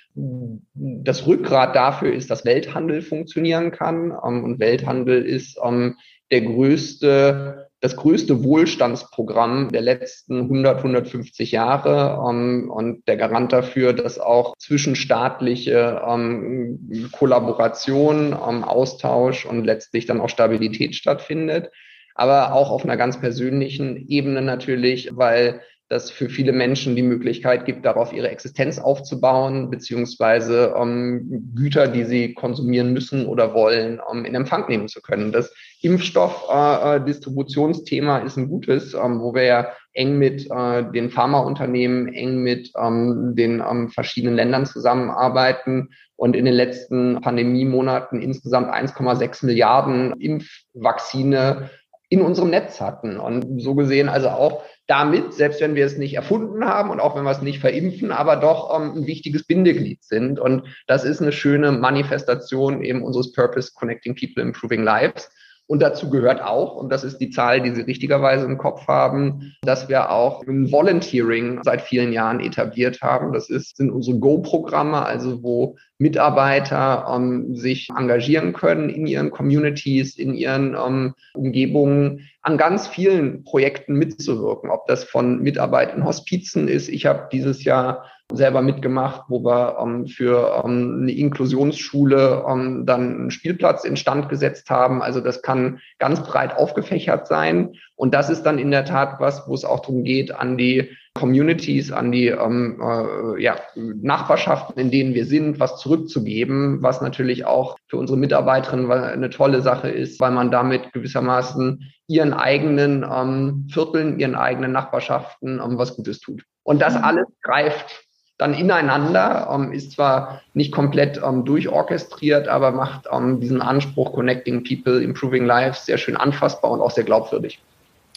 das 0.74 1.28
Rückgrat 1.28 1.76
dafür 1.76 2.14
ist, 2.14 2.30
dass 2.30 2.46
Welthandel 2.46 3.02
funktionieren 3.02 3.72
kann. 3.72 4.12
Ähm, 4.12 4.44
und 4.44 4.60
Welthandel 4.60 5.24
ist 5.24 5.60
ähm, 5.64 5.98
der 6.32 6.42
größte 6.42 7.69
das 7.82 7.96
größte 7.96 8.44
Wohlstandsprogramm 8.44 9.70
der 9.72 9.82
letzten 9.82 10.42
100, 10.42 10.78
150 10.78 11.52
Jahre 11.52 12.20
ähm, 12.30 12.70
und 12.70 13.08
der 13.08 13.16
Garant 13.16 13.54
dafür, 13.54 13.94
dass 13.94 14.20
auch 14.20 14.56
zwischenstaatliche 14.58 16.02
ähm, 16.06 17.10
Kollaboration, 17.12 18.34
ähm, 18.34 18.64
Austausch 18.64 19.46
und 19.46 19.64
letztlich 19.64 20.06
dann 20.06 20.20
auch 20.20 20.30
Stabilität 20.30 20.96
stattfindet. 20.96 21.72
Aber 22.16 22.54
auch 22.54 22.70
auf 22.70 22.84
einer 22.84 22.98
ganz 22.98 23.20
persönlichen 23.22 24.10
Ebene 24.10 24.42
natürlich, 24.42 25.12
weil 25.14 25.62
das 25.90 26.10
für 26.12 26.30
viele 26.30 26.54
Menschen 26.54 26.96
die 26.96 27.02
Möglichkeit 27.02 27.66
gibt, 27.66 27.84
darauf 27.84 28.14
ihre 28.14 28.30
Existenz 28.30 28.78
aufzubauen, 28.78 29.72
beziehungsweise 29.72 30.76
ähm, 30.78 31.52
Güter, 31.56 31.88
die 31.88 32.04
sie 32.06 32.36
konsumieren 32.36 32.94
müssen 32.94 33.26
oder 33.26 33.56
wollen, 33.56 34.00
ähm, 34.12 34.24
in 34.24 34.36
Empfang 34.36 34.70
nehmen 34.70 34.88
zu 34.88 35.02
können. 35.02 35.32
Das 35.32 35.52
Impfstoffdistributionsthema 35.82 38.20
äh, 38.20 38.26
ist 38.28 38.38
ein 38.38 38.50
gutes, 38.50 38.94
ähm, 38.94 39.20
wo 39.20 39.34
wir 39.34 39.44
ja 39.44 39.70
eng 39.94 40.20
mit 40.20 40.48
äh, 40.52 40.84
den 40.92 41.10
Pharmaunternehmen, 41.10 42.14
eng 42.14 42.44
mit 42.44 42.72
ähm, 42.78 43.34
den 43.36 43.64
ähm, 43.68 43.90
verschiedenen 43.90 44.36
Ländern 44.36 44.68
zusammenarbeiten 44.68 45.90
und 46.16 46.36
in 46.36 46.46
den 46.46 46.54
letzten 46.54 47.20
Pandemiemonaten 47.22 48.22
insgesamt 48.22 48.72
1,6 48.72 49.44
Milliarden 49.46 50.14
Impfvaccine 50.20 51.72
in 52.10 52.22
unserem 52.22 52.50
Netz 52.50 52.82
hatten. 52.82 53.18
Und 53.18 53.62
so 53.62 53.76
gesehen 53.76 54.10
also 54.10 54.30
auch 54.30 54.64
damit, 54.88 55.34
selbst 55.34 55.62
wenn 55.62 55.76
wir 55.76 55.86
es 55.86 55.98
nicht 55.98 56.16
erfunden 56.16 56.66
haben 56.66 56.90
und 56.90 57.00
auch 57.00 57.16
wenn 57.16 57.24
wir 57.24 57.32
es 57.32 57.44
nicht 57.44 57.60
verimpfen, 57.60 58.12
aber 58.12 58.36
doch 58.36 58.76
ähm, 58.76 58.94
ein 58.96 59.08
wichtiges 59.08 59.46
Bindeglied 59.46 60.04
sind. 60.04 60.40
Und 60.40 60.64
das 60.88 61.04
ist 61.04 61.22
eine 61.22 61.32
schöne 61.32 61.72
Manifestation 61.72 62.82
eben 62.82 63.04
unseres 63.04 63.32
Purpose 63.32 63.72
Connecting 63.76 64.16
People, 64.16 64.42
Improving 64.42 64.84
Lives. 64.84 65.30
Und 65.70 65.84
dazu 65.84 66.10
gehört 66.10 66.42
auch, 66.42 66.76
und 66.76 66.92
das 66.92 67.04
ist 67.04 67.20
die 67.20 67.30
Zahl, 67.30 67.62
die 67.62 67.70
Sie 67.70 67.82
richtigerweise 67.82 68.44
im 68.44 68.58
Kopf 68.58 68.88
haben, 68.88 69.54
dass 69.62 69.88
wir 69.88 70.10
auch 70.10 70.42
ein 70.48 70.72
Volunteering 70.72 71.60
seit 71.62 71.82
vielen 71.82 72.12
Jahren 72.12 72.40
etabliert 72.40 73.04
haben. 73.04 73.34
Das 73.34 73.52
ist, 73.52 73.78
sind 73.78 73.92
unsere 73.92 74.18
Go-Programme, 74.18 75.06
also 75.06 75.44
wo 75.44 75.78
Mitarbeiter 76.00 77.06
ähm, 77.14 77.56
sich 77.56 77.88
engagieren 77.96 78.54
können 78.54 78.90
in 78.90 79.06
ihren 79.06 79.30
Communities, 79.30 80.18
in 80.18 80.34
ihren 80.34 80.76
ähm, 80.76 81.14
Umgebungen, 81.36 82.28
an 82.42 82.58
ganz 82.58 82.88
vielen 82.88 83.44
Projekten 83.44 83.94
mitzuwirken. 83.94 84.72
Ob 84.72 84.88
das 84.88 85.04
von 85.04 85.40
Mitarbeit 85.44 85.94
in 85.96 86.04
Hospizen 86.04 86.68
ist. 86.68 86.90
Ich 86.90 87.06
habe 87.06 87.30
dieses 87.32 87.64
Jahr 87.64 88.06
selber 88.32 88.62
mitgemacht, 88.62 89.24
wo 89.28 89.44
wir 89.44 89.78
ähm, 89.82 90.08
für 90.08 90.62
ähm, 90.64 91.00
eine 91.02 91.12
Inklusionsschule 91.12 92.46
ähm, 92.48 92.86
dann 92.86 93.02
einen 93.02 93.32
Spielplatz 93.32 93.84
instand 93.84 94.30
gesetzt 94.30 94.70
haben. 94.70 95.02
Also 95.02 95.20
das 95.20 95.42
kann 95.42 95.80
ganz 95.98 96.22
breit 96.22 96.56
aufgefächert 96.56 97.28
sein. 97.28 97.74
Und 97.96 98.14
das 98.14 98.30
ist 98.30 98.44
dann 98.44 98.60
in 98.60 98.72
der 98.72 98.86
Tat 98.86 99.20
was, 99.20 99.48
wo 99.48 99.56
es 99.56 99.66
auch 99.66 99.80
darum 99.80 100.04
geht, 100.04 100.32
an 100.34 100.58
die 100.58 100.92
Communities, 101.16 101.92
an 101.92 102.12
die 102.12 102.28
ähm, 102.28 102.80
äh, 102.80 103.42
ja, 103.42 103.56
Nachbarschaften, 103.76 104.80
in 104.80 104.92
denen 104.92 105.16
wir 105.16 105.26
sind, 105.26 105.60
was 105.60 105.78
zurückzugeben, 105.78 106.84
was 106.84 107.02
natürlich 107.02 107.46
auch 107.46 107.78
für 107.88 107.98
unsere 107.98 108.18
Mitarbeiterinnen 108.18 108.92
eine 108.92 109.32
tolle 109.32 109.62
Sache 109.62 109.90
ist, 109.90 110.20
weil 110.20 110.32
man 110.32 110.52
damit 110.52 110.94
gewissermaßen 110.94 111.92
ihren 112.08 112.34
eigenen 112.34 113.04
ähm, 113.12 113.68
Vierteln, 113.72 114.20
ihren 114.20 114.36
eigenen 114.36 114.72
Nachbarschaften 114.72 115.60
ähm, 115.60 115.80
was 115.80 115.96
Gutes 115.96 116.20
tut. 116.20 116.44
Und 116.64 116.80
das 116.80 116.96
mhm. 116.96 117.04
alles 117.04 117.26
greift 117.42 118.09
dann 118.40 118.54
ineinander, 118.54 119.50
ähm, 119.54 119.72
ist 119.74 119.92
zwar 119.92 120.42
nicht 120.54 120.72
komplett 120.72 121.22
ähm, 121.24 121.46
durchorchestriert, 121.46 122.48
aber 122.48 122.72
macht 122.72 123.06
ähm, 123.12 123.40
diesen 123.40 123.62
Anspruch 123.62 124.14
Connecting 124.14 124.64
People, 124.64 125.04
Improving 125.04 125.46
Lives 125.46 125.86
sehr 125.86 125.98
schön 125.98 126.16
anfassbar 126.16 126.72
und 126.72 126.82
auch 126.82 126.90
sehr 126.90 127.04
glaubwürdig. 127.04 127.60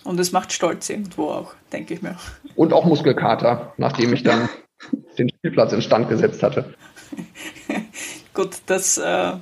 Und 0.04 0.18
es 0.20 0.32
macht 0.32 0.52
stolz 0.52 0.88
irgendwo 0.88 1.30
auch, 1.30 1.54
denke 1.72 1.94
ich 1.94 2.02
mir. 2.02 2.16
Und 2.54 2.72
auch 2.72 2.84
Muskelkater, 2.84 3.72
nachdem 3.76 4.12
ich 4.12 4.22
dann 4.22 4.48
den 5.18 5.28
Spielplatz 5.28 5.72
instand 5.72 6.08
gesetzt 6.08 6.42
hatte. 6.42 6.72
Gut, 8.34 8.58
das, 8.66 8.98
äh, 8.98 9.32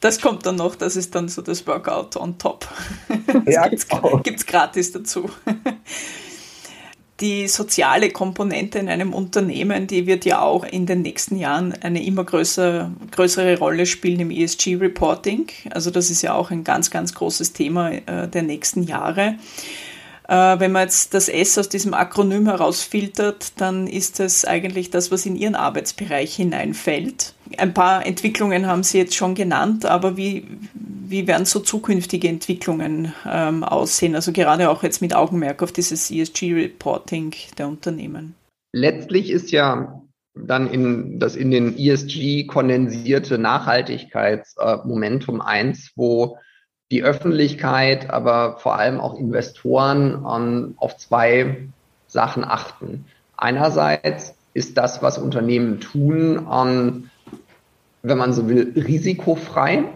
das 0.00 0.20
kommt 0.20 0.44
dann 0.44 0.56
noch, 0.56 0.76
das 0.76 0.96
ist 0.96 1.14
dann 1.14 1.28
so 1.28 1.40
das 1.40 1.66
Workout 1.66 2.16
on 2.16 2.38
top. 2.38 2.68
Das 3.26 3.54
ja, 3.54 3.68
gibt's, 3.68 3.88
genau. 3.88 4.18
gibt's 4.18 4.46
gratis 4.46 4.92
dazu 4.92 5.28
die 7.20 7.46
soziale 7.46 8.10
Komponente 8.10 8.78
in 8.78 8.88
einem 8.88 9.14
Unternehmen, 9.14 9.86
die 9.86 10.06
wird 10.06 10.24
ja 10.24 10.40
auch 10.40 10.64
in 10.64 10.84
den 10.86 11.02
nächsten 11.02 11.36
Jahren 11.36 11.72
eine 11.80 12.04
immer 12.04 12.24
größer, 12.24 12.90
größere 13.12 13.58
Rolle 13.58 13.86
spielen 13.86 14.20
im 14.20 14.30
ESG-Reporting. 14.30 15.46
Also 15.70 15.90
das 15.90 16.10
ist 16.10 16.22
ja 16.22 16.34
auch 16.34 16.50
ein 16.50 16.64
ganz, 16.64 16.90
ganz 16.90 17.14
großes 17.14 17.52
Thema 17.52 17.92
äh, 17.92 18.28
der 18.28 18.42
nächsten 18.42 18.82
Jahre. 18.82 19.36
Äh, 20.28 20.58
wenn 20.58 20.72
man 20.72 20.82
jetzt 20.82 21.14
das 21.14 21.28
S 21.28 21.58
aus 21.58 21.68
diesem 21.68 21.92
Akronym 21.92 22.46
herausfiltert, 22.46 23.60
dann 23.60 23.86
ist 23.86 24.20
das 24.20 24.44
eigentlich 24.44 24.90
das, 24.90 25.10
was 25.10 25.26
in 25.26 25.36
Ihren 25.36 25.54
Arbeitsbereich 25.54 26.34
hineinfällt. 26.34 27.34
Ein 27.58 27.74
paar 27.74 28.06
Entwicklungen 28.06 28.66
haben 28.66 28.82
Sie 28.82 28.98
jetzt 28.98 29.14
schon 29.14 29.34
genannt, 29.34 29.84
aber 29.84 30.16
wie, 30.16 30.46
wie 30.72 31.26
werden 31.26 31.44
so 31.44 31.60
zukünftige 31.60 32.28
Entwicklungen 32.28 33.12
ähm, 33.30 33.64
aussehen? 33.64 34.14
Also 34.14 34.32
gerade 34.32 34.70
auch 34.70 34.82
jetzt 34.82 35.02
mit 35.02 35.14
Augenmerk 35.14 35.62
auf 35.62 35.72
dieses 35.72 36.10
ESG-Reporting 36.10 37.34
der 37.58 37.68
Unternehmen. 37.68 38.34
Letztlich 38.72 39.30
ist 39.30 39.52
ja 39.52 40.00
dann 40.34 40.68
in 40.68 41.20
das 41.20 41.36
in 41.36 41.50
den 41.50 41.78
ESG 41.78 42.46
kondensierte 42.46 43.38
Nachhaltigkeitsmomentum 43.38 45.40
äh, 45.40 45.44
eins, 45.44 45.92
wo 45.94 46.38
die 46.94 47.02
Öffentlichkeit, 47.02 48.08
aber 48.10 48.58
vor 48.58 48.76
allem 48.78 49.00
auch 49.00 49.18
Investoren 49.18 50.24
ähm, 50.32 50.74
auf 50.76 50.96
zwei 50.96 51.66
Sachen 52.06 52.44
achten. 52.44 53.06
Einerseits 53.36 54.36
ist 54.52 54.78
das, 54.78 55.02
was 55.02 55.18
Unternehmen 55.18 55.80
tun, 55.80 56.46
ähm, 56.48 57.10
wenn 58.04 58.16
man 58.16 58.32
so 58.32 58.48
will, 58.48 58.74
risikofrei 58.76 59.86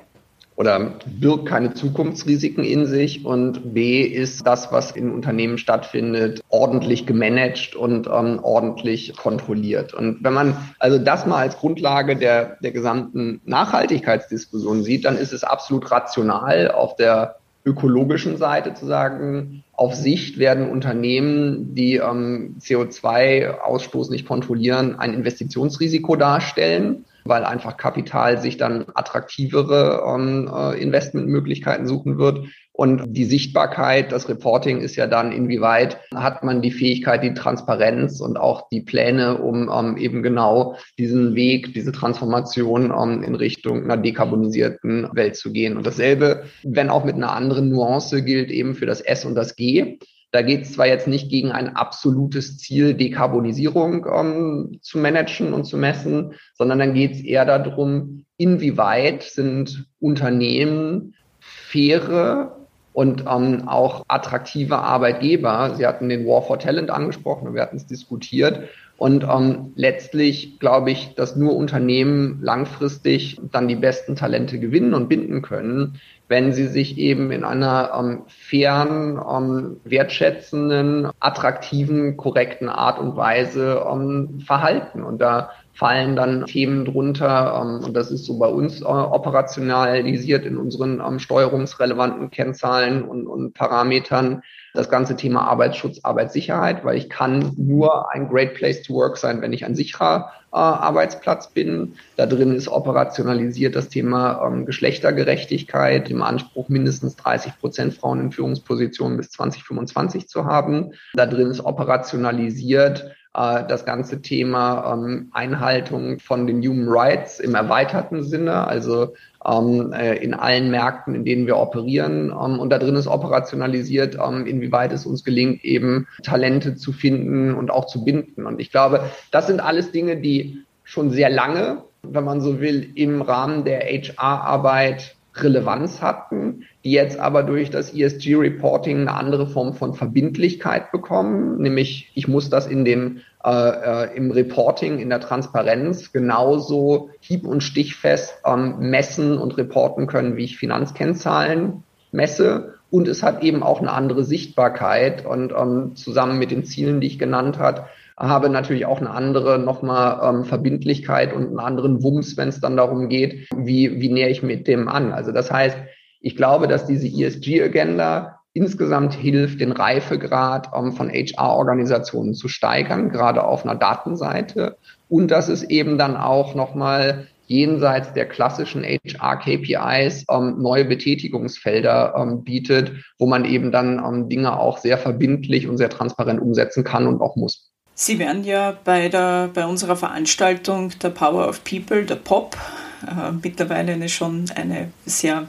oder 0.59 0.94
birgt 1.07 1.47
keine 1.47 1.73
Zukunftsrisiken 1.73 2.64
in 2.64 2.87
sich 2.87 3.25
und 3.25 3.75
B 3.75 4.03
ist 4.03 4.44
das, 4.44 4.73
was 4.73 4.90
in 4.90 5.12
Unternehmen 5.12 5.57
stattfindet, 5.57 6.42
ordentlich 6.49 7.07
gemanagt 7.07 7.77
und 7.77 8.09
ähm, 8.09 8.40
ordentlich 8.42 9.16
kontrolliert. 9.16 9.94
Und 9.94 10.18
wenn 10.25 10.33
man 10.33 10.57
also 10.81 10.99
das 10.99 11.27
mal 11.27 11.38
als 11.38 11.59
Grundlage 11.59 12.16
der, 12.16 12.57
der 12.61 12.73
gesamten 12.73 13.40
Nachhaltigkeitsdiskussion 13.44 14.83
sieht, 14.83 15.05
dann 15.05 15.16
ist 15.16 15.33
es 15.33 15.44
absolut 15.44 15.92
rational 15.92 16.73
auf 16.73 16.97
der 16.97 17.37
ökologischen 17.64 18.37
Seite 18.37 18.75
zu 18.75 18.87
sagen, 18.87 19.62
auf 19.75 19.94
Sicht 19.94 20.40
werden 20.40 20.71
Unternehmen, 20.71 21.77
die 21.77 21.97
ähm, 21.97 22.57
CO2-Ausstoß 22.61 24.11
nicht 24.11 24.27
kontrollieren, 24.27 24.99
ein 24.99 25.14
Investitionsrisiko 25.14 26.16
darstellen 26.16 27.05
weil 27.29 27.45
einfach 27.45 27.77
Kapital 27.77 28.38
sich 28.38 28.57
dann 28.57 28.87
attraktivere 28.95 30.03
ähm, 30.07 30.51
äh, 30.53 30.81
Investmentmöglichkeiten 30.81 31.87
suchen 31.87 32.19
wird. 32.19 32.47
Und 32.73 33.17
die 33.17 33.25
Sichtbarkeit, 33.25 34.12
das 34.12 34.29
Reporting 34.29 34.81
ist 34.81 34.95
ja 34.95 35.09
dann, 35.09 35.33
inwieweit 35.33 35.99
hat 36.14 36.45
man 36.45 36.62
die 36.62 36.71
Fähigkeit, 36.71 37.25
die 37.25 37.35
Transparenz 37.35 38.21
und 38.21 38.38
auch 38.38 38.69
die 38.69 38.83
Pläne, 38.83 39.38
um 39.38 39.69
ähm, 39.69 39.97
eben 39.97 40.23
genau 40.23 40.77
diesen 40.97 41.35
Weg, 41.35 41.75
diese 41.75 41.91
Transformation 41.91 42.93
ähm, 42.97 43.25
in 43.25 43.35
Richtung 43.35 43.83
einer 43.83 43.97
dekarbonisierten 43.97 45.09
Welt 45.12 45.35
zu 45.35 45.53
gehen. 45.53 45.77
Und 45.77 45.87
dasselbe, 45.87 46.45
wenn 46.62 46.88
auch 46.88 47.05
mit 47.05 47.17
einer 47.17 47.33
anderen 47.33 47.69
Nuance, 47.69 48.23
gilt 48.23 48.53
eben 48.53 48.77
für 48.77 48.87
das 48.87 49.01
S 49.01 49.25
und 49.25 49.35
das 49.35 49.57
G. 49.57 49.99
Da 50.31 50.43
geht 50.43 50.62
es 50.62 50.73
zwar 50.73 50.87
jetzt 50.87 51.09
nicht 51.09 51.31
gegen 51.31 51.53
ein 51.53 51.75
absolutes 51.75 52.59
Ziel, 52.59 52.95
Dekarbonisierung 52.95 54.07
ähm, 54.12 54.79
zu 54.83 54.99
managen 54.99 55.55
und 55.55 55.64
zu 55.64 55.77
messen, 55.79 56.35
sondern 56.55 56.79
dann 56.79 56.95
geht 56.95 57.12
es 57.12 57.21
eher 57.21 57.47
darum, 57.47 58.25
inwieweit 58.37 59.23
sind 59.23 59.87
Unternehmen 60.01 61.14
faire 61.41 62.57
und 62.93 63.25
ähm, 63.31 63.69
auch 63.69 64.05
attraktive 64.09 64.79
Arbeitgeber. 64.79 65.75
Sie 65.77 65.87
hatten 65.87 66.09
den 66.09 66.27
War 66.27 66.43
for 66.43 66.59
Talent 66.59 66.91
angesprochen, 66.91 67.55
wir 67.55 67.62
hatten 67.62 67.77
es 67.77 67.87
diskutiert. 67.87 68.69
Und 68.99 69.23
ähm, 69.23 69.73
letztlich 69.77 70.59
glaube 70.59 70.91
ich, 70.91 71.14
dass 71.14 71.37
nur 71.37 71.55
Unternehmen 71.55 72.41
langfristig 72.43 73.41
dann 73.53 73.69
die 73.69 73.77
besten 73.77 74.17
Talente 74.17 74.59
gewinnen 74.59 74.93
und 74.93 75.09
binden 75.09 75.41
können, 75.41 76.01
wenn 76.29 76.53
sie 76.53 76.67
sich 76.67 76.99
eben 76.99 77.31
in 77.31 77.43
einer 77.43 77.91
ähm, 77.99 78.23
fairen, 78.29 79.19
ähm, 79.19 79.81
wertschätzenden, 79.85 81.09
attraktiven, 81.21 82.17
korrekten 82.17 82.69
Art 82.69 82.99
und 82.99 83.17
Weise 83.17 83.85
ähm, 83.91 84.41
verhalten. 84.47 85.03
Und 85.03 85.21
da 85.21 85.51
fallen 85.79 86.17
dann 86.17 86.45
Themen 86.47 86.85
drunter, 86.85 87.62
ähm, 87.62 87.85
und 87.85 87.95
das 87.97 88.11
ist 88.11 88.25
so 88.25 88.37
bei 88.38 88.49
uns 88.49 88.81
äh, 88.81 88.85
operationalisiert 88.85 90.45
in 90.45 90.57
unseren 90.57 91.01
ähm, 91.01 91.21
steuerungsrelevanten 91.21 92.31
Kennzahlen 92.31 93.05
und, 93.05 93.29
und 93.29 93.55
Parametern, 93.55 94.43
das 94.75 94.91
ganze 94.91 95.14
Thema 95.14 95.43
Arbeitsschutz, 95.47 96.01
Arbeitssicherheit, 96.03 96.85
weil 96.85 96.99
ich 96.99 97.09
kann 97.09 97.53
nur 97.57 98.12
ein 98.12 98.29
Great 98.29 98.55
Place 98.55 98.83
to 98.83 98.93
Work 98.95 99.19
sein, 99.19 99.41
wenn 99.41 99.53
ich 99.53 99.64
ein 99.64 99.77
sicherer 99.77 100.33
äh, 100.53 100.57
Arbeitsplatz 100.57 101.51
bin. 101.51 101.95
Da 102.17 102.27
drin 102.27 102.55
ist 102.55 102.69
operationalisiert 102.69 103.77
das 103.77 103.88
Thema 103.88 104.45
ähm, 104.45 104.67
Geschlechtergerechtigkeit, 104.67 106.11
im 106.11 106.23
Anspruch 106.23 106.69
mindestens 106.69 107.14
30 107.14 107.59
Prozent 107.61 107.95
Frauen 107.95 108.21
in 108.21 108.33
Führungspositionen 108.33 109.17
bis 109.17 109.31
2025 109.31 110.27
zu 110.29 110.45
haben. 110.45 110.93
Da 111.14 111.27
drin 111.27 111.51
ist 111.51 111.64
operationalisiert 111.64 113.14
äh, 113.38 113.64
das 113.68 113.85
ganze 113.85 114.20
Thema 114.20 114.92
ähm, 114.92 115.29
Einhaltung 115.33 116.18
von 116.18 116.46
den 116.46 116.61
Human 116.62 116.88
Rights 116.88 117.38
im 117.38 117.55
erweiterten 117.55 118.24
Sinne, 118.24 118.66
also 118.66 119.14
ähm, 119.46 119.92
äh, 119.92 120.16
in 120.16 120.35
allen 120.35 120.70
Märkten, 120.70 121.14
in 121.14 121.24
denen 121.24 121.46
wir 121.46 121.57
operieren. 121.57 122.31
Ähm, 122.31 122.59
und 122.59 122.70
da 122.70 122.79
drin 122.79 122.96
ist 122.96 123.07
operationalisiert, 123.07 124.16
ähm, 124.16 124.46
inwieweit 124.46 124.92
es 124.92 125.07
uns 125.07 125.22
gelingt, 125.22 125.64
eben 125.64 126.09
Talente 126.22 126.74
zu 126.74 126.92
finden 126.92 127.55
und 127.55 127.70
auch 127.70 127.87
zu 127.87 128.05
binden. 128.05 128.44
Und 128.44 128.61
ich 128.61 128.72
glaube, 128.72 129.03
das 129.31 129.46
sind 129.46 129.61
alles 129.61 129.92
Dinge, 129.92 130.16
die 130.16 130.64
schon 130.83 131.11
sehr 131.11 131.31
lange, 131.31 131.85
wenn 132.03 132.24
man 132.24 132.40
so 132.40 132.61
will, 132.61 132.90
im 132.96 133.22
Rahmen 133.22 133.64
der 133.64 133.81
HR-Arbeit 133.81 135.14
Relevanz 135.42 136.03
hatten, 136.03 136.64
die 136.85 136.92
jetzt 136.92 137.18
aber 137.18 137.42
durch 137.42 137.70
das 137.70 137.94
ESG-Reporting 137.94 139.01
eine 139.01 139.14
andere 139.14 139.46
Form 139.46 139.74
von 139.74 139.94
Verbindlichkeit 139.94 140.92
bekommen, 140.92 141.61
nämlich 141.61 142.11
ich 142.14 142.29
muss 142.29 142.51
das 142.51 142.66
in 142.66 142.85
dem 142.85 143.20
äh, 143.44 143.51
äh, 143.51 144.16
im 144.16 144.31
Reporting, 144.31 144.98
in 144.98 145.11
der 145.11 145.20
Transparenz 145.20 146.12
genauso 146.12 147.11
hieb- 147.20 147.46
und 147.46 147.62
stichfest 147.62 148.35
ähm, 148.44 148.77
messen 148.79 149.38
und 149.38 149.57
reporten 149.57 150.07
können, 150.07 150.37
wie 150.37 150.44
ich 150.44 150.59
Finanzkennzahlen 150.59 151.85
messe. 152.11 152.74
Und 152.90 153.07
es 153.07 153.22
hat 153.22 153.42
eben 153.42 153.62
auch 153.62 153.81
eine 153.81 153.92
andere 153.92 154.24
Sichtbarkeit 154.24 155.24
und 155.24 155.53
ähm, 155.53 155.94
zusammen 155.94 156.38
mit 156.38 156.51
den 156.51 156.64
Zielen, 156.64 157.01
die 157.01 157.07
ich 157.07 157.18
genannt 157.18 157.59
hat, 157.59 157.87
habe 158.19 158.49
natürlich 158.51 158.87
auch 158.87 159.01
eine 159.01 159.11
andere 159.11 159.59
nochmal 159.59 160.21
ähm, 160.23 160.45
Verbindlichkeit 160.45 161.33
und 161.33 161.47
einen 161.47 161.61
anderen 161.61 162.03
Wumms, 162.03 162.37
wenn 162.37 162.49
es 162.49 162.61
dann 162.61 162.77
darum 162.77 163.09
geht, 163.09 163.49
wie, 163.57 164.01
wie 164.01 164.11
näher 164.11 164.31
ich 164.31 164.43
mit 164.43 164.67
dem 164.67 164.89
an. 164.89 165.13
Also 165.13 165.33
das 165.33 165.51
heißt, 165.51 165.77
ich 166.21 166.37
glaube, 166.37 166.67
dass 166.67 166.87
diese 166.87 167.07
ESG-Agenda 167.07 168.41
insgesamt 168.55 169.15
hilft, 169.15 169.61
den 169.61 169.73
Reifegrad 169.73 170.71
ähm, 170.75 170.93
von 170.93 171.11
HR-Organisationen 171.11 172.35
zu 172.35 172.49
steigern, 172.49 173.11
gerade 173.11 173.45
auf 173.45 173.65
einer 173.65 173.77
Datenseite. 173.77 174.77
Und 175.09 175.31
dass 175.31 175.49
es 175.49 175.63
eben 175.63 175.97
dann 175.97 176.17
auch 176.17 176.55
nochmal 176.55 177.29
jenseits 177.47 178.13
der 178.13 178.27
klassischen 178.27 178.85
HR-KPIs 178.85 180.27
ähm, 180.31 180.61
neue 180.61 180.85
Betätigungsfelder 180.85 182.15
ähm, 182.17 182.45
bietet, 182.45 182.93
wo 183.19 183.27
man 183.27 183.45
eben 183.45 183.73
dann 183.73 184.03
ähm, 184.05 184.29
Dinge 184.29 184.59
auch 184.59 184.79
sehr 184.79 184.99
verbindlich 184.99 185.69
und 185.69 185.79
sehr 185.79 185.89
transparent 185.89 186.41
umsetzen 186.41 186.85
kann 186.85 187.07
und 187.07 187.21
auch 187.21 187.37
muss. 187.37 187.71
Sie 188.01 188.21
werden 188.21 188.45
ja 188.45 188.79
bei, 188.85 189.09
der, 189.09 189.51
bei 189.53 189.67
unserer 189.67 189.97
Veranstaltung 189.97 190.97
der 191.03 191.11
Power 191.11 191.49
of 191.49 191.65
People, 191.65 192.05
der 192.05 192.15
POP, 192.15 192.57
äh, 193.05 193.33
mittlerweile 193.43 193.95
eine 193.95 194.09
schon 194.09 194.45
eine 194.55 194.93
sehr 195.05 195.49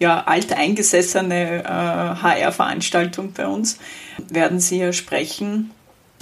ja, 0.00 0.24
alteingesessene 0.24 1.62
äh, 1.62 1.68
HR-Veranstaltung 1.68 3.34
bei 3.34 3.46
uns, 3.46 3.78
werden 4.28 4.58
Sie 4.58 4.78
ja 4.78 4.92
sprechen. 4.92 5.70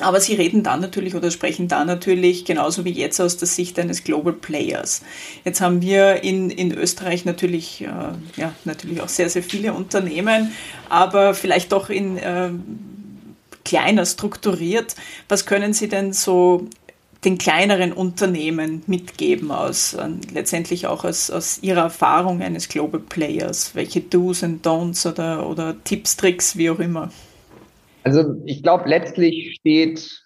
Aber 0.00 0.20
Sie 0.20 0.34
reden 0.34 0.64
da 0.64 0.76
natürlich 0.76 1.14
oder 1.14 1.30
sprechen 1.30 1.66
da 1.66 1.86
natürlich 1.86 2.44
genauso 2.44 2.84
wie 2.84 2.92
jetzt 2.92 3.18
aus 3.18 3.38
der 3.38 3.48
Sicht 3.48 3.78
eines 3.78 4.04
Global 4.04 4.34
Players. 4.34 5.00
Jetzt 5.46 5.62
haben 5.62 5.80
wir 5.80 6.22
in, 6.22 6.50
in 6.50 6.74
Österreich 6.74 7.24
natürlich, 7.24 7.80
äh, 7.80 7.86
ja, 8.36 8.52
natürlich 8.66 9.00
auch 9.00 9.08
sehr, 9.08 9.30
sehr 9.30 9.42
viele 9.42 9.72
Unternehmen, 9.72 10.52
aber 10.90 11.32
vielleicht 11.32 11.72
doch 11.72 11.88
in 11.88 12.18
äh, 12.18 12.50
kleiner 13.64 14.06
strukturiert. 14.06 14.94
Was 15.28 15.46
können 15.46 15.72
Sie 15.72 15.88
denn 15.88 16.12
so 16.12 16.68
den 17.24 17.38
kleineren 17.38 17.92
Unternehmen 17.92 18.82
mitgeben 18.86 19.50
aus 19.50 19.94
äh, 19.94 20.08
letztendlich 20.32 20.86
auch 20.86 21.04
aus, 21.04 21.30
aus 21.30 21.62
Ihrer 21.62 21.82
Erfahrung 21.82 22.42
eines 22.42 22.68
Global 22.68 23.00
Players? 23.00 23.74
Welche 23.74 24.00
Do's 24.00 24.42
und 24.42 24.66
Don'ts 24.66 25.08
oder, 25.08 25.48
oder 25.48 25.74
Tipps, 25.84 26.16
Tricks, 26.16 26.56
wie 26.56 26.70
auch 26.70 26.78
immer? 26.78 27.10
Also 28.02 28.36
ich 28.44 28.62
glaube, 28.62 28.88
letztlich 28.88 29.56
steht 29.58 30.24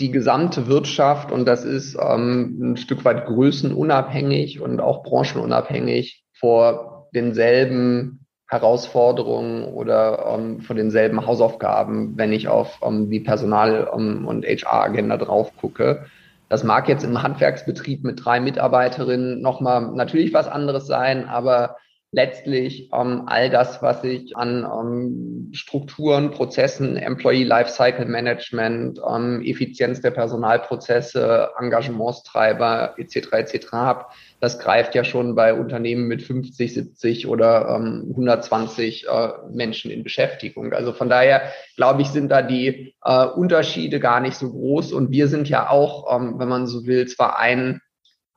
die 0.00 0.10
gesamte 0.10 0.68
Wirtschaft 0.68 1.32
und 1.32 1.44
das 1.44 1.64
ist 1.64 1.96
ähm, 2.00 2.58
ein 2.72 2.76
Stück 2.76 3.04
weit 3.04 3.26
größenunabhängig 3.26 4.60
und 4.60 4.80
auch 4.80 5.02
branchenunabhängig 5.02 6.24
vor 6.38 7.08
denselben 7.14 8.17
Herausforderungen 8.48 9.64
oder 9.64 10.34
ähm, 10.34 10.60
von 10.62 10.76
denselben 10.76 11.26
Hausaufgaben, 11.26 12.16
wenn 12.16 12.32
ich 12.32 12.48
auf 12.48 12.80
ähm, 12.82 13.10
die 13.10 13.20
Personal- 13.20 13.90
ähm, 13.94 14.26
und 14.26 14.46
HR-Agenda 14.46 15.18
drauf 15.18 15.52
gucke. 15.60 16.06
Das 16.48 16.64
mag 16.64 16.88
jetzt 16.88 17.04
im 17.04 17.22
Handwerksbetrieb 17.22 18.04
mit 18.04 18.24
drei 18.24 18.40
Mitarbeiterinnen 18.40 19.42
nochmal 19.42 19.92
natürlich 19.92 20.32
was 20.32 20.48
anderes 20.48 20.86
sein, 20.86 21.28
aber 21.28 21.76
letztlich 22.10 22.90
ähm, 22.94 23.24
all 23.26 23.50
das, 23.50 23.82
was 23.82 24.02
ich 24.02 24.34
an 24.36 24.64
ähm, 24.64 25.50
Strukturen, 25.52 26.30
Prozessen, 26.30 26.96
Employee 26.96 27.44
Lifecycle 27.44 28.06
Management, 28.06 28.98
ähm, 29.06 29.42
Effizienz 29.44 30.00
der 30.00 30.12
Personalprozesse, 30.12 31.50
Engagementstreiber 31.58 32.94
etc. 32.96 33.32
etc. 33.32 33.72
habe, 33.72 34.06
das 34.40 34.58
greift 34.58 34.94
ja 34.94 35.04
schon 35.04 35.34
bei 35.34 35.52
Unternehmen 35.52 36.06
mit 36.08 36.22
50, 36.22 36.72
70 36.72 37.26
oder 37.26 37.76
ähm, 37.76 38.06
120 38.10 39.06
äh, 39.06 39.28
Menschen 39.52 39.90
in 39.90 40.02
Beschäftigung. 40.02 40.72
Also 40.72 40.92
von 40.92 41.10
daher 41.10 41.42
glaube 41.76 42.02
ich, 42.02 42.08
sind 42.08 42.30
da 42.30 42.40
die 42.40 42.94
äh, 43.04 43.26
Unterschiede 43.26 44.00
gar 44.00 44.20
nicht 44.20 44.36
so 44.36 44.50
groß. 44.50 44.92
Und 44.92 45.10
wir 45.10 45.28
sind 45.28 45.48
ja 45.48 45.68
auch, 45.68 46.16
ähm, 46.16 46.38
wenn 46.38 46.48
man 46.48 46.66
so 46.66 46.86
will, 46.86 47.06
zwar 47.06 47.38
ein 47.38 47.80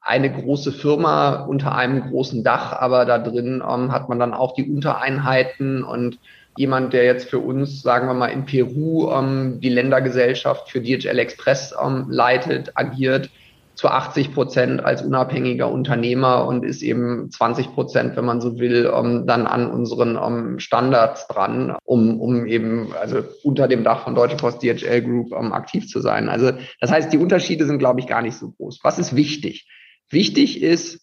eine 0.02 0.32
große 0.32 0.72
Firma 0.72 1.46
unter 1.46 1.76
einem 1.76 2.10
großen 2.10 2.44
Dach, 2.44 2.74
aber 2.74 3.06
da 3.06 3.20
drin 3.20 3.64
ähm, 3.68 3.92
hat 3.92 4.10
man 4.10 4.20
dann 4.20 4.34
auch 4.34 4.56
die 4.56 4.70
Untereinheiten 4.70 5.84
und 5.84 6.18
jemand, 6.58 6.94
der 6.94 7.06
jetzt 7.06 7.30
für 7.30 7.40
uns, 7.40 7.82
sagen 7.82 8.08
wir 8.08 8.14
mal, 8.14 8.28
in 8.28 8.46
Peru 8.46 9.12
ähm, 9.12 9.60
die 9.62 9.70
Ländergesellschaft 9.70 10.70
für 10.70 10.82
DHL 10.82 11.20
Express 11.20 11.74
ähm, 11.82 12.08
leitet, 12.10 12.72
agiert, 12.76 13.30
zu 13.76 13.88
80 13.88 14.34
Prozent 14.34 14.84
als 14.84 15.02
unabhängiger 15.02 15.72
Unternehmer 15.72 16.46
und 16.46 16.66
ist 16.66 16.84
eben 16.84 17.32
20 17.32 17.74
Prozent, 17.74 18.16
wenn 18.16 18.26
man 18.26 18.42
so 18.42 18.60
will, 18.60 18.92
ähm, 18.94 19.26
dann 19.26 19.48
an 19.48 19.72
unseren 19.72 20.20
ähm, 20.22 20.60
Standards 20.60 21.28
dran, 21.28 21.78
um, 21.86 22.20
um 22.20 22.46
eben 22.46 22.94
also 23.00 23.24
unter 23.44 23.68
dem 23.68 23.84
Dach 23.84 24.04
von 24.04 24.14
Deutsche 24.14 24.36
Post 24.36 24.62
DHL 24.62 25.02
Group 25.02 25.32
ähm, 25.32 25.54
aktiv 25.54 25.88
zu 25.88 26.02
sein. 26.02 26.28
Also 26.28 26.52
das 26.80 26.92
heißt, 26.92 27.14
die 27.14 27.18
Unterschiede 27.18 27.66
sind, 27.66 27.80
glaube 27.80 28.02
ich, 28.02 28.08
gar 28.08 28.22
nicht 28.22 28.36
so 28.36 28.52
groß. 28.52 28.80
Was 28.84 29.00
ist 29.00 29.16
wichtig? 29.16 29.68
Wichtig 30.12 30.62
ist, 30.62 31.00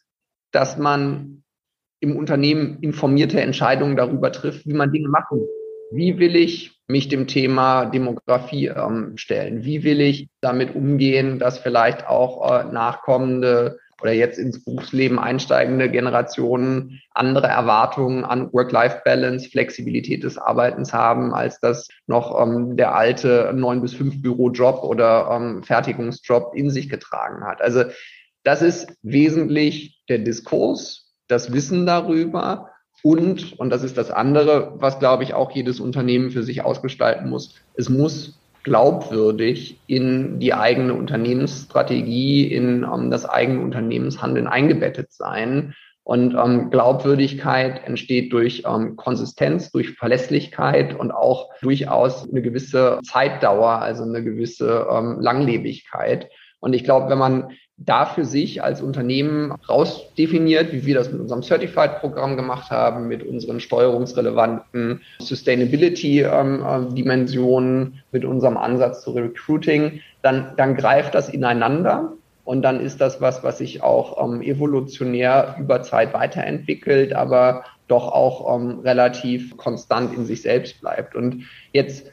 dass 0.52 0.78
man 0.78 1.42
im 2.00 2.16
Unternehmen 2.16 2.78
informierte 2.80 3.40
Entscheidungen 3.40 3.96
darüber 3.96 4.30
trifft, 4.30 4.66
wie 4.66 4.74
man 4.74 4.92
Dinge 4.92 5.08
machen 5.08 5.40
wie 5.90 6.18
will 6.18 6.36
ich 6.36 6.78
mich 6.86 7.08
dem 7.08 7.26
Thema 7.26 7.86
Demografie 7.86 8.66
ähm, 8.66 9.16
stellen? 9.16 9.64
Wie 9.64 9.84
will 9.84 10.00
ich 10.00 10.28
damit 10.40 10.74
umgehen, 10.74 11.38
dass 11.38 11.58
vielleicht 11.58 12.06
auch 12.06 12.50
äh, 12.50 12.64
nachkommende 12.64 13.78
oder 14.00 14.12
jetzt 14.12 14.38
ins 14.38 14.64
Berufsleben 14.64 15.18
einsteigende 15.18 15.90
Generationen 15.90 17.00
andere 17.14 17.48
Erwartungen 17.48 18.24
an 18.24 18.52
Work-Life-Balance, 18.52 19.48
Flexibilität 19.50 20.22
des 20.22 20.38
Arbeitens 20.38 20.92
haben, 20.92 21.34
als 21.34 21.58
das 21.58 21.88
noch 22.06 22.40
ähm, 22.40 22.76
der 22.76 22.94
alte 22.94 23.50
neun 23.54 23.82
bis 23.82 23.94
fünf 23.94 24.22
Büro-Job 24.22 24.84
oder 24.84 25.28
ähm, 25.32 25.62
Fertigungsjob 25.64 26.52
in 26.54 26.70
sich 26.70 26.88
getragen 26.88 27.44
hat. 27.44 27.60
Also 27.60 27.84
das 28.48 28.62
ist 28.62 28.96
wesentlich 29.02 30.00
der 30.08 30.20
Diskurs, 30.20 31.12
das 31.26 31.52
Wissen 31.52 31.84
darüber 31.84 32.70
und, 33.02 33.60
und 33.60 33.68
das 33.68 33.82
ist 33.82 33.98
das 33.98 34.10
andere, 34.10 34.72
was, 34.76 34.98
glaube 34.98 35.22
ich, 35.22 35.34
auch 35.34 35.50
jedes 35.50 35.80
Unternehmen 35.80 36.30
für 36.30 36.42
sich 36.42 36.64
ausgestalten 36.64 37.28
muss, 37.28 37.56
es 37.74 37.90
muss 37.90 38.40
glaubwürdig 38.62 39.82
in 39.86 40.40
die 40.40 40.54
eigene 40.54 40.94
Unternehmensstrategie, 40.94 42.46
in 42.50 42.84
um, 42.84 43.02
ähm, 43.02 43.10
das 43.10 43.26
eigene 43.26 43.60
Unternehmenshandeln 43.60 44.46
eingebettet 44.46 45.12
sein. 45.12 45.74
Und 46.02 46.34
ähm, 46.34 46.70
Glaubwürdigkeit 46.70 47.82
entsteht 47.84 48.32
durch 48.32 48.62
ähm, 48.66 48.96
Konsistenz, 48.96 49.70
durch 49.72 49.90
Verlässlichkeit 49.90 50.98
und 50.98 51.10
auch 51.10 51.50
durchaus 51.60 52.26
eine 52.26 52.40
gewisse 52.40 52.98
Zeitdauer, 53.04 53.82
also 53.82 54.04
eine 54.04 54.24
gewisse 54.24 54.86
ähm, 54.90 55.18
Langlebigkeit. 55.20 56.30
Und 56.60 56.72
ich 56.72 56.82
glaube, 56.82 57.10
wenn 57.10 57.18
man 57.18 57.50
da 57.78 58.06
für 58.06 58.24
sich 58.24 58.62
als 58.62 58.80
Unternehmen 58.82 59.52
rausdefiniert, 59.68 60.72
wie 60.72 60.84
wir 60.84 60.96
das 60.96 61.12
mit 61.12 61.20
unserem 61.20 61.42
Certified-Programm 61.42 62.36
gemacht 62.36 62.70
haben, 62.70 63.06
mit 63.06 63.24
unseren 63.24 63.60
steuerungsrelevanten 63.60 65.02
Sustainability-Dimensionen, 65.20 68.02
mit 68.10 68.24
unserem 68.24 68.56
Ansatz 68.56 69.02
zu 69.02 69.12
Recruiting, 69.12 70.00
dann, 70.22 70.54
dann 70.56 70.74
greift 70.74 71.14
das 71.14 71.28
ineinander. 71.28 72.14
Und 72.44 72.62
dann 72.62 72.80
ist 72.80 73.00
das 73.00 73.20
was, 73.20 73.44
was 73.44 73.58
sich 73.58 73.82
auch 73.82 74.24
ähm, 74.24 74.42
evolutionär 74.42 75.54
über 75.60 75.82
Zeit 75.82 76.14
weiterentwickelt, 76.14 77.12
aber 77.12 77.64
doch 77.88 78.10
auch 78.10 78.56
ähm, 78.56 78.80
relativ 78.80 79.56
konstant 79.56 80.12
in 80.14 80.24
sich 80.24 80.42
selbst 80.42 80.80
bleibt. 80.80 81.14
Und 81.14 81.44
jetzt 81.72 82.10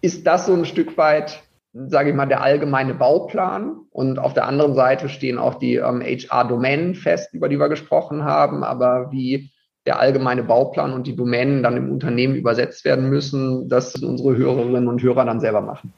ist 0.00 0.26
das 0.26 0.46
so 0.46 0.54
ein 0.54 0.64
Stück 0.64 0.96
weit 0.96 1.42
sage 1.72 2.10
ich 2.10 2.16
mal, 2.16 2.26
der 2.26 2.42
allgemeine 2.42 2.94
Bauplan. 2.94 3.76
Und 3.90 4.18
auf 4.18 4.34
der 4.34 4.46
anderen 4.46 4.74
Seite 4.74 5.08
stehen 5.08 5.38
auch 5.38 5.54
die 5.54 5.76
ähm, 5.76 6.00
HR-Domänen 6.02 6.94
fest, 6.94 7.32
über 7.32 7.48
die 7.48 7.58
wir 7.58 7.68
gesprochen 7.68 8.24
haben. 8.24 8.64
Aber 8.64 9.10
wie 9.10 9.50
der 9.86 9.98
allgemeine 9.98 10.44
Bauplan 10.44 10.92
und 10.92 11.06
die 11.06 11.16
Domänen 11.16 11.62
dann 11.62 11.76
im 11.76 11.90
Unternehmen 11.90 12.36
übersetzt 12.36 12.84
werden 12.84 13.08
müssen, 13.08 13.68
das 13.68 13.96
unsere 13.96 14.36
Hörerinnen 14.36 14.86
und 14.86 15.02
Hörer 15.02 15.24
dann 15.24 15.40
selber 15.40 15.60
machen. 15.60 15.92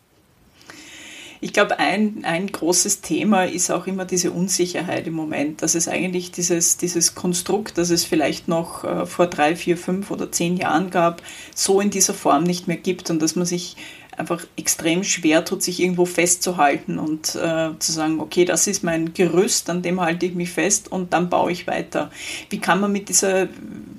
Ich 1.44 1.52
glaube, 1.52 1.78
ein, 1.78 2.24
ein 2.24 2.46
großes 2.46 3.02
Thema 3.02 3.44
ist 3.44 3.70
auch 3.70 3.87
immer 3.87 4.06
diese 4.06 4.30
Unsicherheit 4.30 5.06
im 5.06 5.12
Moment, 5.12 5.60
dass 5.60 5.74
es 5.74 5.88
eigentlich 5.88 6.32
dieses, 6.32 6.78
dieses 6.78 7.14
Konstrukt, 7.14 7.76
das 7.76 7.90
es 7.90 8.02
vielleicht 8.02 8.48
noch 8.48 8.82
äh, 8.84 9.04
vor 9.04 9.26
drei, 9.26 9.54
vier, 9.54 9.76
fünf 9.76 10.10
oder 10.10 10.32
zehn 10.32 10.56
Jahren 10.56 10.88
gab, 10.88 11.20
so 11.54 11.82
in 11.82 11.90
dieser 11.90 12.14
Form 12.14 12.44
nicht 12.44 12.66
mehr 12.66 12.78
gibt 12.78 13.10
und 13.10 13.20
dass 13.20 13.37
man 13.37 13.44
sich 13.44 13.76
einfach 14.16 14.44
extrem 14.57 15.04
schwer 15.04 15.44
tut, 15.44 15.62
sich 15.62 15.81
irgendwo 15.81 16.04
festzuhalten 16.04 16.98
und 16.98 17.35
äh, 17.35 17.71
zu 17.79 17.92
sagen, 17.92 18.21
okay, 18.21 18.44
das 18.44 18.67
ist 18.67 18.85
mein 18.85 19.15
Gerüst, 19.15 19.71
an 19.71 19.83
dem 19.83 20.00
halte 20.00 20.27
ich 20.27 20.35
mich 20.35 20.50
fest 20.50 20.90
und 20.90 21.12
dann 21.12 21.31
baue 21.31 21.52
ich 21.52 21.67
weiter. 21.67 22.10
Wie 22.50 22.58
kann 22.58 22.81
man 22.81 22.92
mit 22.92 23.08
dieser, 23.08 23.48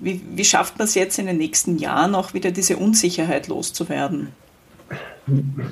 wie, 0.01 0.21
wie 0.33 0.45
schafft 0.45 0.77
man 0.77 0.85
es 0.85 0.95
jetzt 0.95 1.19
in 1.19 1.25
den 1.25 1.37
nächsten 1.37 1.77
Jahren 1.77 2.15
auch 2.15 2.33
wieder 2.33 2.51
diese 2.51 2.77
Unsicherheit 2.77 3.47
loszuwerden? 3.47 4.29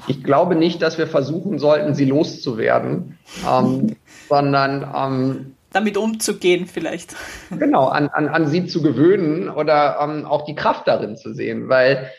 Ich 0.08 0.24
glaube 0.24 0.56
nicht, 0.56 0.82
dass 0.82 0.98
wir 0.98 1.08
versuchen 1.08 1.60
sollten, 1.60 1.94
sie 1.94 2.06
loszuwerden, 2.06 3.18
ähm, 3.48 3.96
sondern 4.30 4.92
ähm, 4.96 5.56
damit 5.72 5.98
umzugehen 5.98 6.68
vielleicht. 6.68 7.16
Genau, 7.50 7.88
an, 7.88 8.10
an, 8.10 8.28
an 8.28 8.48
sie 8.48 8.66
zu 8.66 8.82
gewöhnen 8.82 9.50
oder 9.50 9.98
ähm, 10.02 10.26
auch 10.26 10.46
die 10.46 10.56
Kraft 10.56 10.88
darin 10.88 11.18
zu 11.18 11.34
sehen, 11.34 11.70
weil 11.70 12.12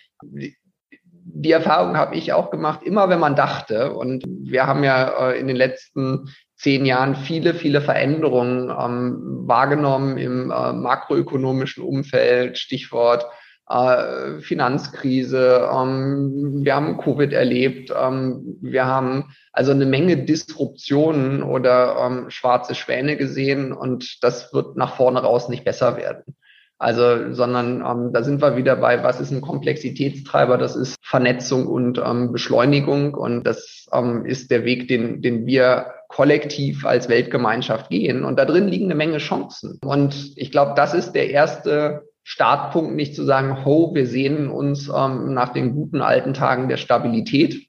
die 1.27 1.53
Erfahrung 1.53 1.97
habe 1.97 2.17
ich 2.17 2.33
auch 2.33 2.51
gemacht, 2.51 2.83
immer 2.83 3.09
wenn 3.09 3.21
man 3.21 3.35
dachte, 3.35 3.95
und 3.95 4.25
wir 4.27 4.67
haben 4.67 4.85
ja 4.85 5.31
äh, 5.31 5.41
in 5.41 5.47
den 5.47 5.57
letzten 5.57 6.29
zehn 6.57 6.87
Jahren 6.87 7.17
viele, 7.17 7.55
viele 7.55 7.81
Veränderungen 7.81 8.71
ähm, 8.71 9.43
wahrgenommen 9.47 10.19
im 10.19 10.51
äh, 10.51 10.73
makroökonomischen 10.73 11.83
Umfeld, 11.83 12.59
Stichwort 12.59 13.27
äh, 13.69 14.41
Finanzkrise, 14.41 15.69
ähm, 15.73 16.65
wir 16.65 16.75
haben 16.75 16.99
Covid 16.99 17.33
erlebt, 17.33 17.93
ähm, 17.99 18.59
wir 18.61 18.87
haben 18.87 19.35
also 19.53 19.73
eine 19.73 19.87
Menge 19.87 20.19
Disruptionen 20.19 21.43
oder 21.43 21.97
ähm, 21.99 22.31
schwarze 22.31 22.75
Schwäne 22.75 23.17
gesehen. 23.17 23.73
Und 23.73 24.23
das 24.23 24.53
wird 24.53 24.77
nach 24.77 24.97
vorne 24.97 25.21
raus 25.21 25.49
nicht 25.49 25.65
besser 25.65 25.97
werden. 25.97 26.37
Also, 26.85 27.33
sondern 27.33 27.81
ähm, 27.81 28.13
da 28.13 28.23
sind 28.23 28.43
wir 28.43 28.59
wieder 28.59 28.77
bei, 28.77 29.03
was 29.03 29.19
ist 29.19 29.31
ein 29.31 29.41
Komplexitätstreiber? 29.41 30.59
Das 30.59 30.77
ist 30.77 30.97
Vernetzung 31.01 31.67
und 31.67 31.99
ähm, 32.05 32.31
Beschleunigung 32.31 33.15
und 33.15 33.45
das 33.45 33.87
ähm, 33.91 34.27
ist 34.27 34.51
der 34.51 34.67
Weg, 34.67 34.87
den, 34.89 35.23
den 35.23 35.47
wir 35.47 35.87
kollektiv 36.09 36.85
als 36.85 37.09
Weltgemeinschaft 37.09 37.89
gehen. 37.89 38.23
Und 38.23 38.39
da 38.39 38.45
drin 38.45 38.69
liegen 38.69 38.85
eine 38.85 38.97
Menge 38.97 39.17
Chancen. 39.17 39.79
Und 39.83 40.33
ich 40.37 40.51
glaube, 40.51 40.75
das 40.77 40.93
ist 40.93 41.13
der 41.13 41.31
erste 41.31 42.03
Startpunkt, 42.23 42.95
nicht 42.95 43.15
zu 43.15 43.25
sagen, 43.25 43.65
ho, 43.65 43.95
wir 43.95 44.07
sehen 44.07 44.51
uns 44.51 44.91
ähm, 44.95 45.33
nach 45.33 45.55
den 45.55 45.75
guten 45.75 46.03
alten 46.03 46.35
Tagen 46.35 46.69
der 46.69 46.77
Stabilität, 46.77 47.67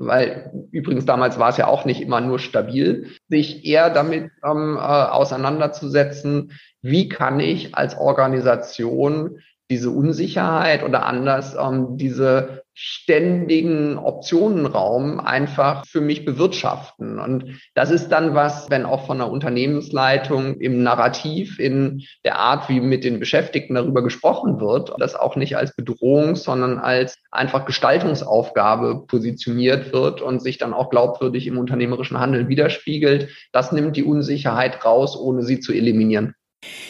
weil 0.00 0.50
übrigens 0.72 1.04
damals 1.04 1.38
war 1.38 1.50
es 1.50 1.58
ja 1.58 1.66
auch 1.66 1.84
nicht 1.84 2.00
immer 2.00 2.22
nur 2.22 2.38
stabil, 2.38 3.08
sich 3.28 3.66
eher 3.66 3.90
damit 3.90 4.30
ähm, 4.42 4.76
äh, 4.76 4.80
auseinanderzusetzen, 4.80 6.52
wie 6.80 7.08
kann 7.10 7.38
ich 7.38 7.74
als 7.74 7.98
Organisation 7.98 9.40
diese 9.70 9.90
Unsicherheit 9.90 10.82
oder 10.82 11.04
anders 11.04 11.54
ähm, 11.54 11.98
diese 11.98 12.62
ständigen 12.82 13.98
Optionenraum 13.98 15.20
einfach 15.20 15.84
für 15.84 16.00
mich 16.00 16.24
bewirtschaften. 16.24 17.18
Und 17.18 17.60
das 17.74 17.90
ist 17.90 18.08
dann 18.08 18.34
was, 18.34 18.70
wenn 18.70 18.86
auch 18.86 19.06
von 19.06 19.18
der 19.18 19.30
Unternehmensleitung 19.30 20.58
im 20.60 20.82
Narrativ, 20.82 21.58
in 21.58 22.04
der 22.24 22.38
Art, 22.38 22.70
wie 22.70 22.80
mit 22.80 23.04
den 23.04 23.20
Beschäftigten 23.20 23.74
darüber 23.74 24.02
gesprochen 24.02 24.60
wird, 24.60 24.94
das 24.98 25.14
auch 25.14 25.36
nicht 25.36 25.58
als 25.58 25.76
Bedrohung, 25.76 26.36
sondern 26.36 26.78
als 26.78 27.18
einfach 27.30 27.66
Gestaltungsaufgabe 27.66 29.04
positioniert 29.06 29.92
wird 29.92 30.22
und 30.22 30.40
sich 30.40 30.56
dann 30.56 30.72
auch 30.72 30.88
glaubwürdig 30.88 31.46
im 31.46 31.58
unternehmerischen 31.58 32.18
Handeln 32.18 32.48
widerspiegelt. 32.48 33.28
Das 33.52 33.72
nimmt 33.72 33.94
die 33.98 34.04
Unsicherheit 34.04 34.86
raus, 34.86 35.18
ohne 35.18 35.42
sie 35.42 35.60
zu 35.60 35.74
eliminieren. 35.74 36.34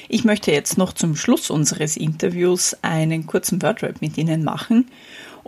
Ich 0.09 0.25
möchte 0.25 0.51
jetzt 0.51 0.79
noch 0.79 0.93
zum 0.93 1.15
Schluss 1.15 1.51
unseres 1.51 1.97
Interviews 1.97 2.77
einen 2.83 3.27
kurzen 3.27 3.63
Wordrap 3.63 4.01
mit 4.01 4.19
Ihnen 4.19 4.43
machen. 4.43 4.91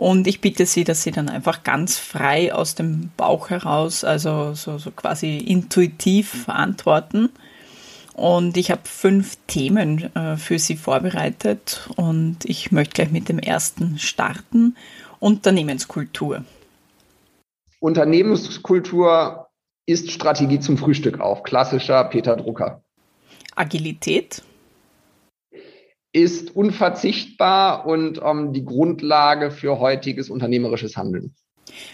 Und 0.03 0.27
ich 0.27 0.41
bitte 0.41 0.65
Sie, 0.65 0.83
dass 0.83 1.01
Sie 1.03 1.11
dann 1.11 1.29
einfach 1.29 1.63
ganz 1.63 1.97
frei 1.97 2.53
aus 2.53 2.75
dem 2.75 3.11
Bauch 3.15 3.49
heraus, 3.49 4.03
also 4.03 4.53
so, 4.53 4.77
so 4.77 4.91
quasi 4.91 5.37
intuitiv 5.37 6.49
antworten. 6.49 7.29
Und 8.13 8.57
ich 8.57 8.69
habe 8.69 8.81
fünf 8.83 9.37
Themen 9.47 10.13
äh, 10.13 10.35
für 10.35 10.59
Sie 10.59 10.75
vorbereitet 10.75 11.89
und 11.95 12.39
ich 12.43 12.73
möchte 12.73 12.95
gleich 12.95 13.11
mit 13.11 13.29
dem 13.29 13.39
ersten 13.39 13.97
starten. 13.97 14.75
Unternehmenskultur. 15.21 16.43
Unternehmenskultur 17.79 19.47
ist 19.85 20.11
Strategie 20.11 20.59
zum 20.59 20.77
Frühstück 20.77 21.21
auf. 21.21 21.43
Klassischer 21.43 22.03
Peter 22.03 22.35
Drucker. 22.35 22.81
Agilität? 23.55 24.43
Ist 26.13 26.55
unverzichtbar 26.55 27.85
und 27.85 28.21
ähm, 28.23 28.53
die 28.53 28.63
Grundlage 28.63 29.51
für 29.51 29.79
heutiges 29.79 30.29
unternehmerisches 30.29 30.95
Handeln. 30.95 31.33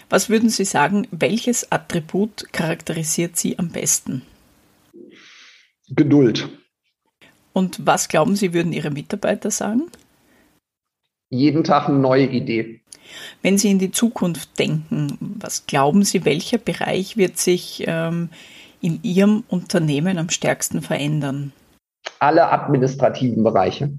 Was 0.08 0.28
würden 0.28 0.50
Sie 0.50 0.64
sagen, 0.64 1.06
welches 1.10 1.72
Attribut 1.72 2.52
charakterisiert 2.52 3.36
Sie 3.36 3.58
am 3.58 3.70
besten? 3.70 4.22
Geduld. 5.88 6.48
Und 7.52 7.84
was 7.86 8.08
glauben 8.08 8.36
Sie, 8.36 8.52
würden 8.52 8.72
Ihre 8.72 8.90
Mitarbeiter 8.90 9.50
sagen? 9.50 9.90
Jeden 11.30 11.64
Tag 11.64 11.88
eine 11.88 11.98
neue 11.98 12.26
Idee. 12.26 12.82
Wenn 13.42 13.58
Sie 13.58 13.70
in 13.70 13.78
die 13.78 13.90
Zukunft 13.90 14.58
denken, 14.58 15.36
was 15.40 15.66
glauben 15.66 16.02
Sie, 16.04 16.24
welcher 16.24 16.58
Bereich 16.58 17.16
wird 17.16 17.38
sich 17.38 17.84
ähm, 17.86 18.30
in 18.80 19.00
Ihrem 19.02 19.44
Unternehmen 19.48 20.18
am 20.18 20.30
stärksten 20.30 20.82
verändern? 20.82 21.52
Alle 22.18 22.50
administrativen 22.50 23.42
Bereiche. 23.42 23.92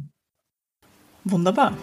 Wunderbar. 1.23 1.73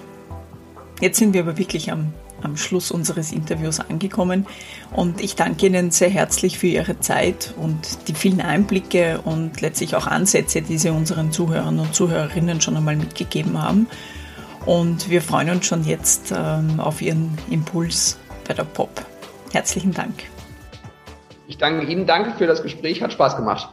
Jetzt 1.00 1.18
sind 1.18 1.32
wir 1.32 1.42
aber 1.42 1.58
wirklich 1.58 1.92
am, 1.92 2.12
am 2.42 2.56
Schluss 2.56 2.90
unseres 2.90 3.30
Interviews 3.32 3.78
angekommen 3.78 4.46
und 4.92 5.20
ich 5.20 5.36
danke 5.36 5.66
Ihnen 5.66 5.92
sehr 5.92 6.10
herzlich 6.10 6.58
für 6.58 6.66
Ihre 6.66 6.98
Zeit 6.98 7.54
und 7.56 8.08
die 8.08 8.14
vielen 8.14 8.40
Einblicke 8.40 9.20
und 9.24 9.60
letztlich 9.60 9.94
auch 9.94 10.08
Ansätze, 10.08 10.60
die 10.60 10.76
Sie 10.76 10.90
unseren 10.90 11.30
Zuhörern 11.30 11.78
und 11.78 11.94
Zuhörerinnen 11.94 12.60
schon 12.60 12.76
einmal 12.76 12.96
mitgegeben 12.96 13.62
haben. 13.62 13.86
Und 14.66 15.08
wir 15.08 15.22
freuen 15.22 15.50
uns 15.50 15.66
schon 15.66 15.84
jetzt 15.84 16.34
ähm, 16.36 16.80
auf 16.80 17.00
Ihren 17.00 17.38
Impuls 17.48 18.18
bei 18.46 18.54
der 18.54 18.64
POP. 18.64 18.90
Herzlichen 19.52 19.94
Dank. 19.94 20.24
Ich 21.46 21.58
danke 21.58 21.86
Ihnen, 21.86 22.06
danke 22.06 22.32
für 22.36 22.46
das 22.46 22.62
Gespräch, 22.62 23.00
hat 23.02 23.12
Spaß 23.12 23.36
gemacht. 23.36 23.72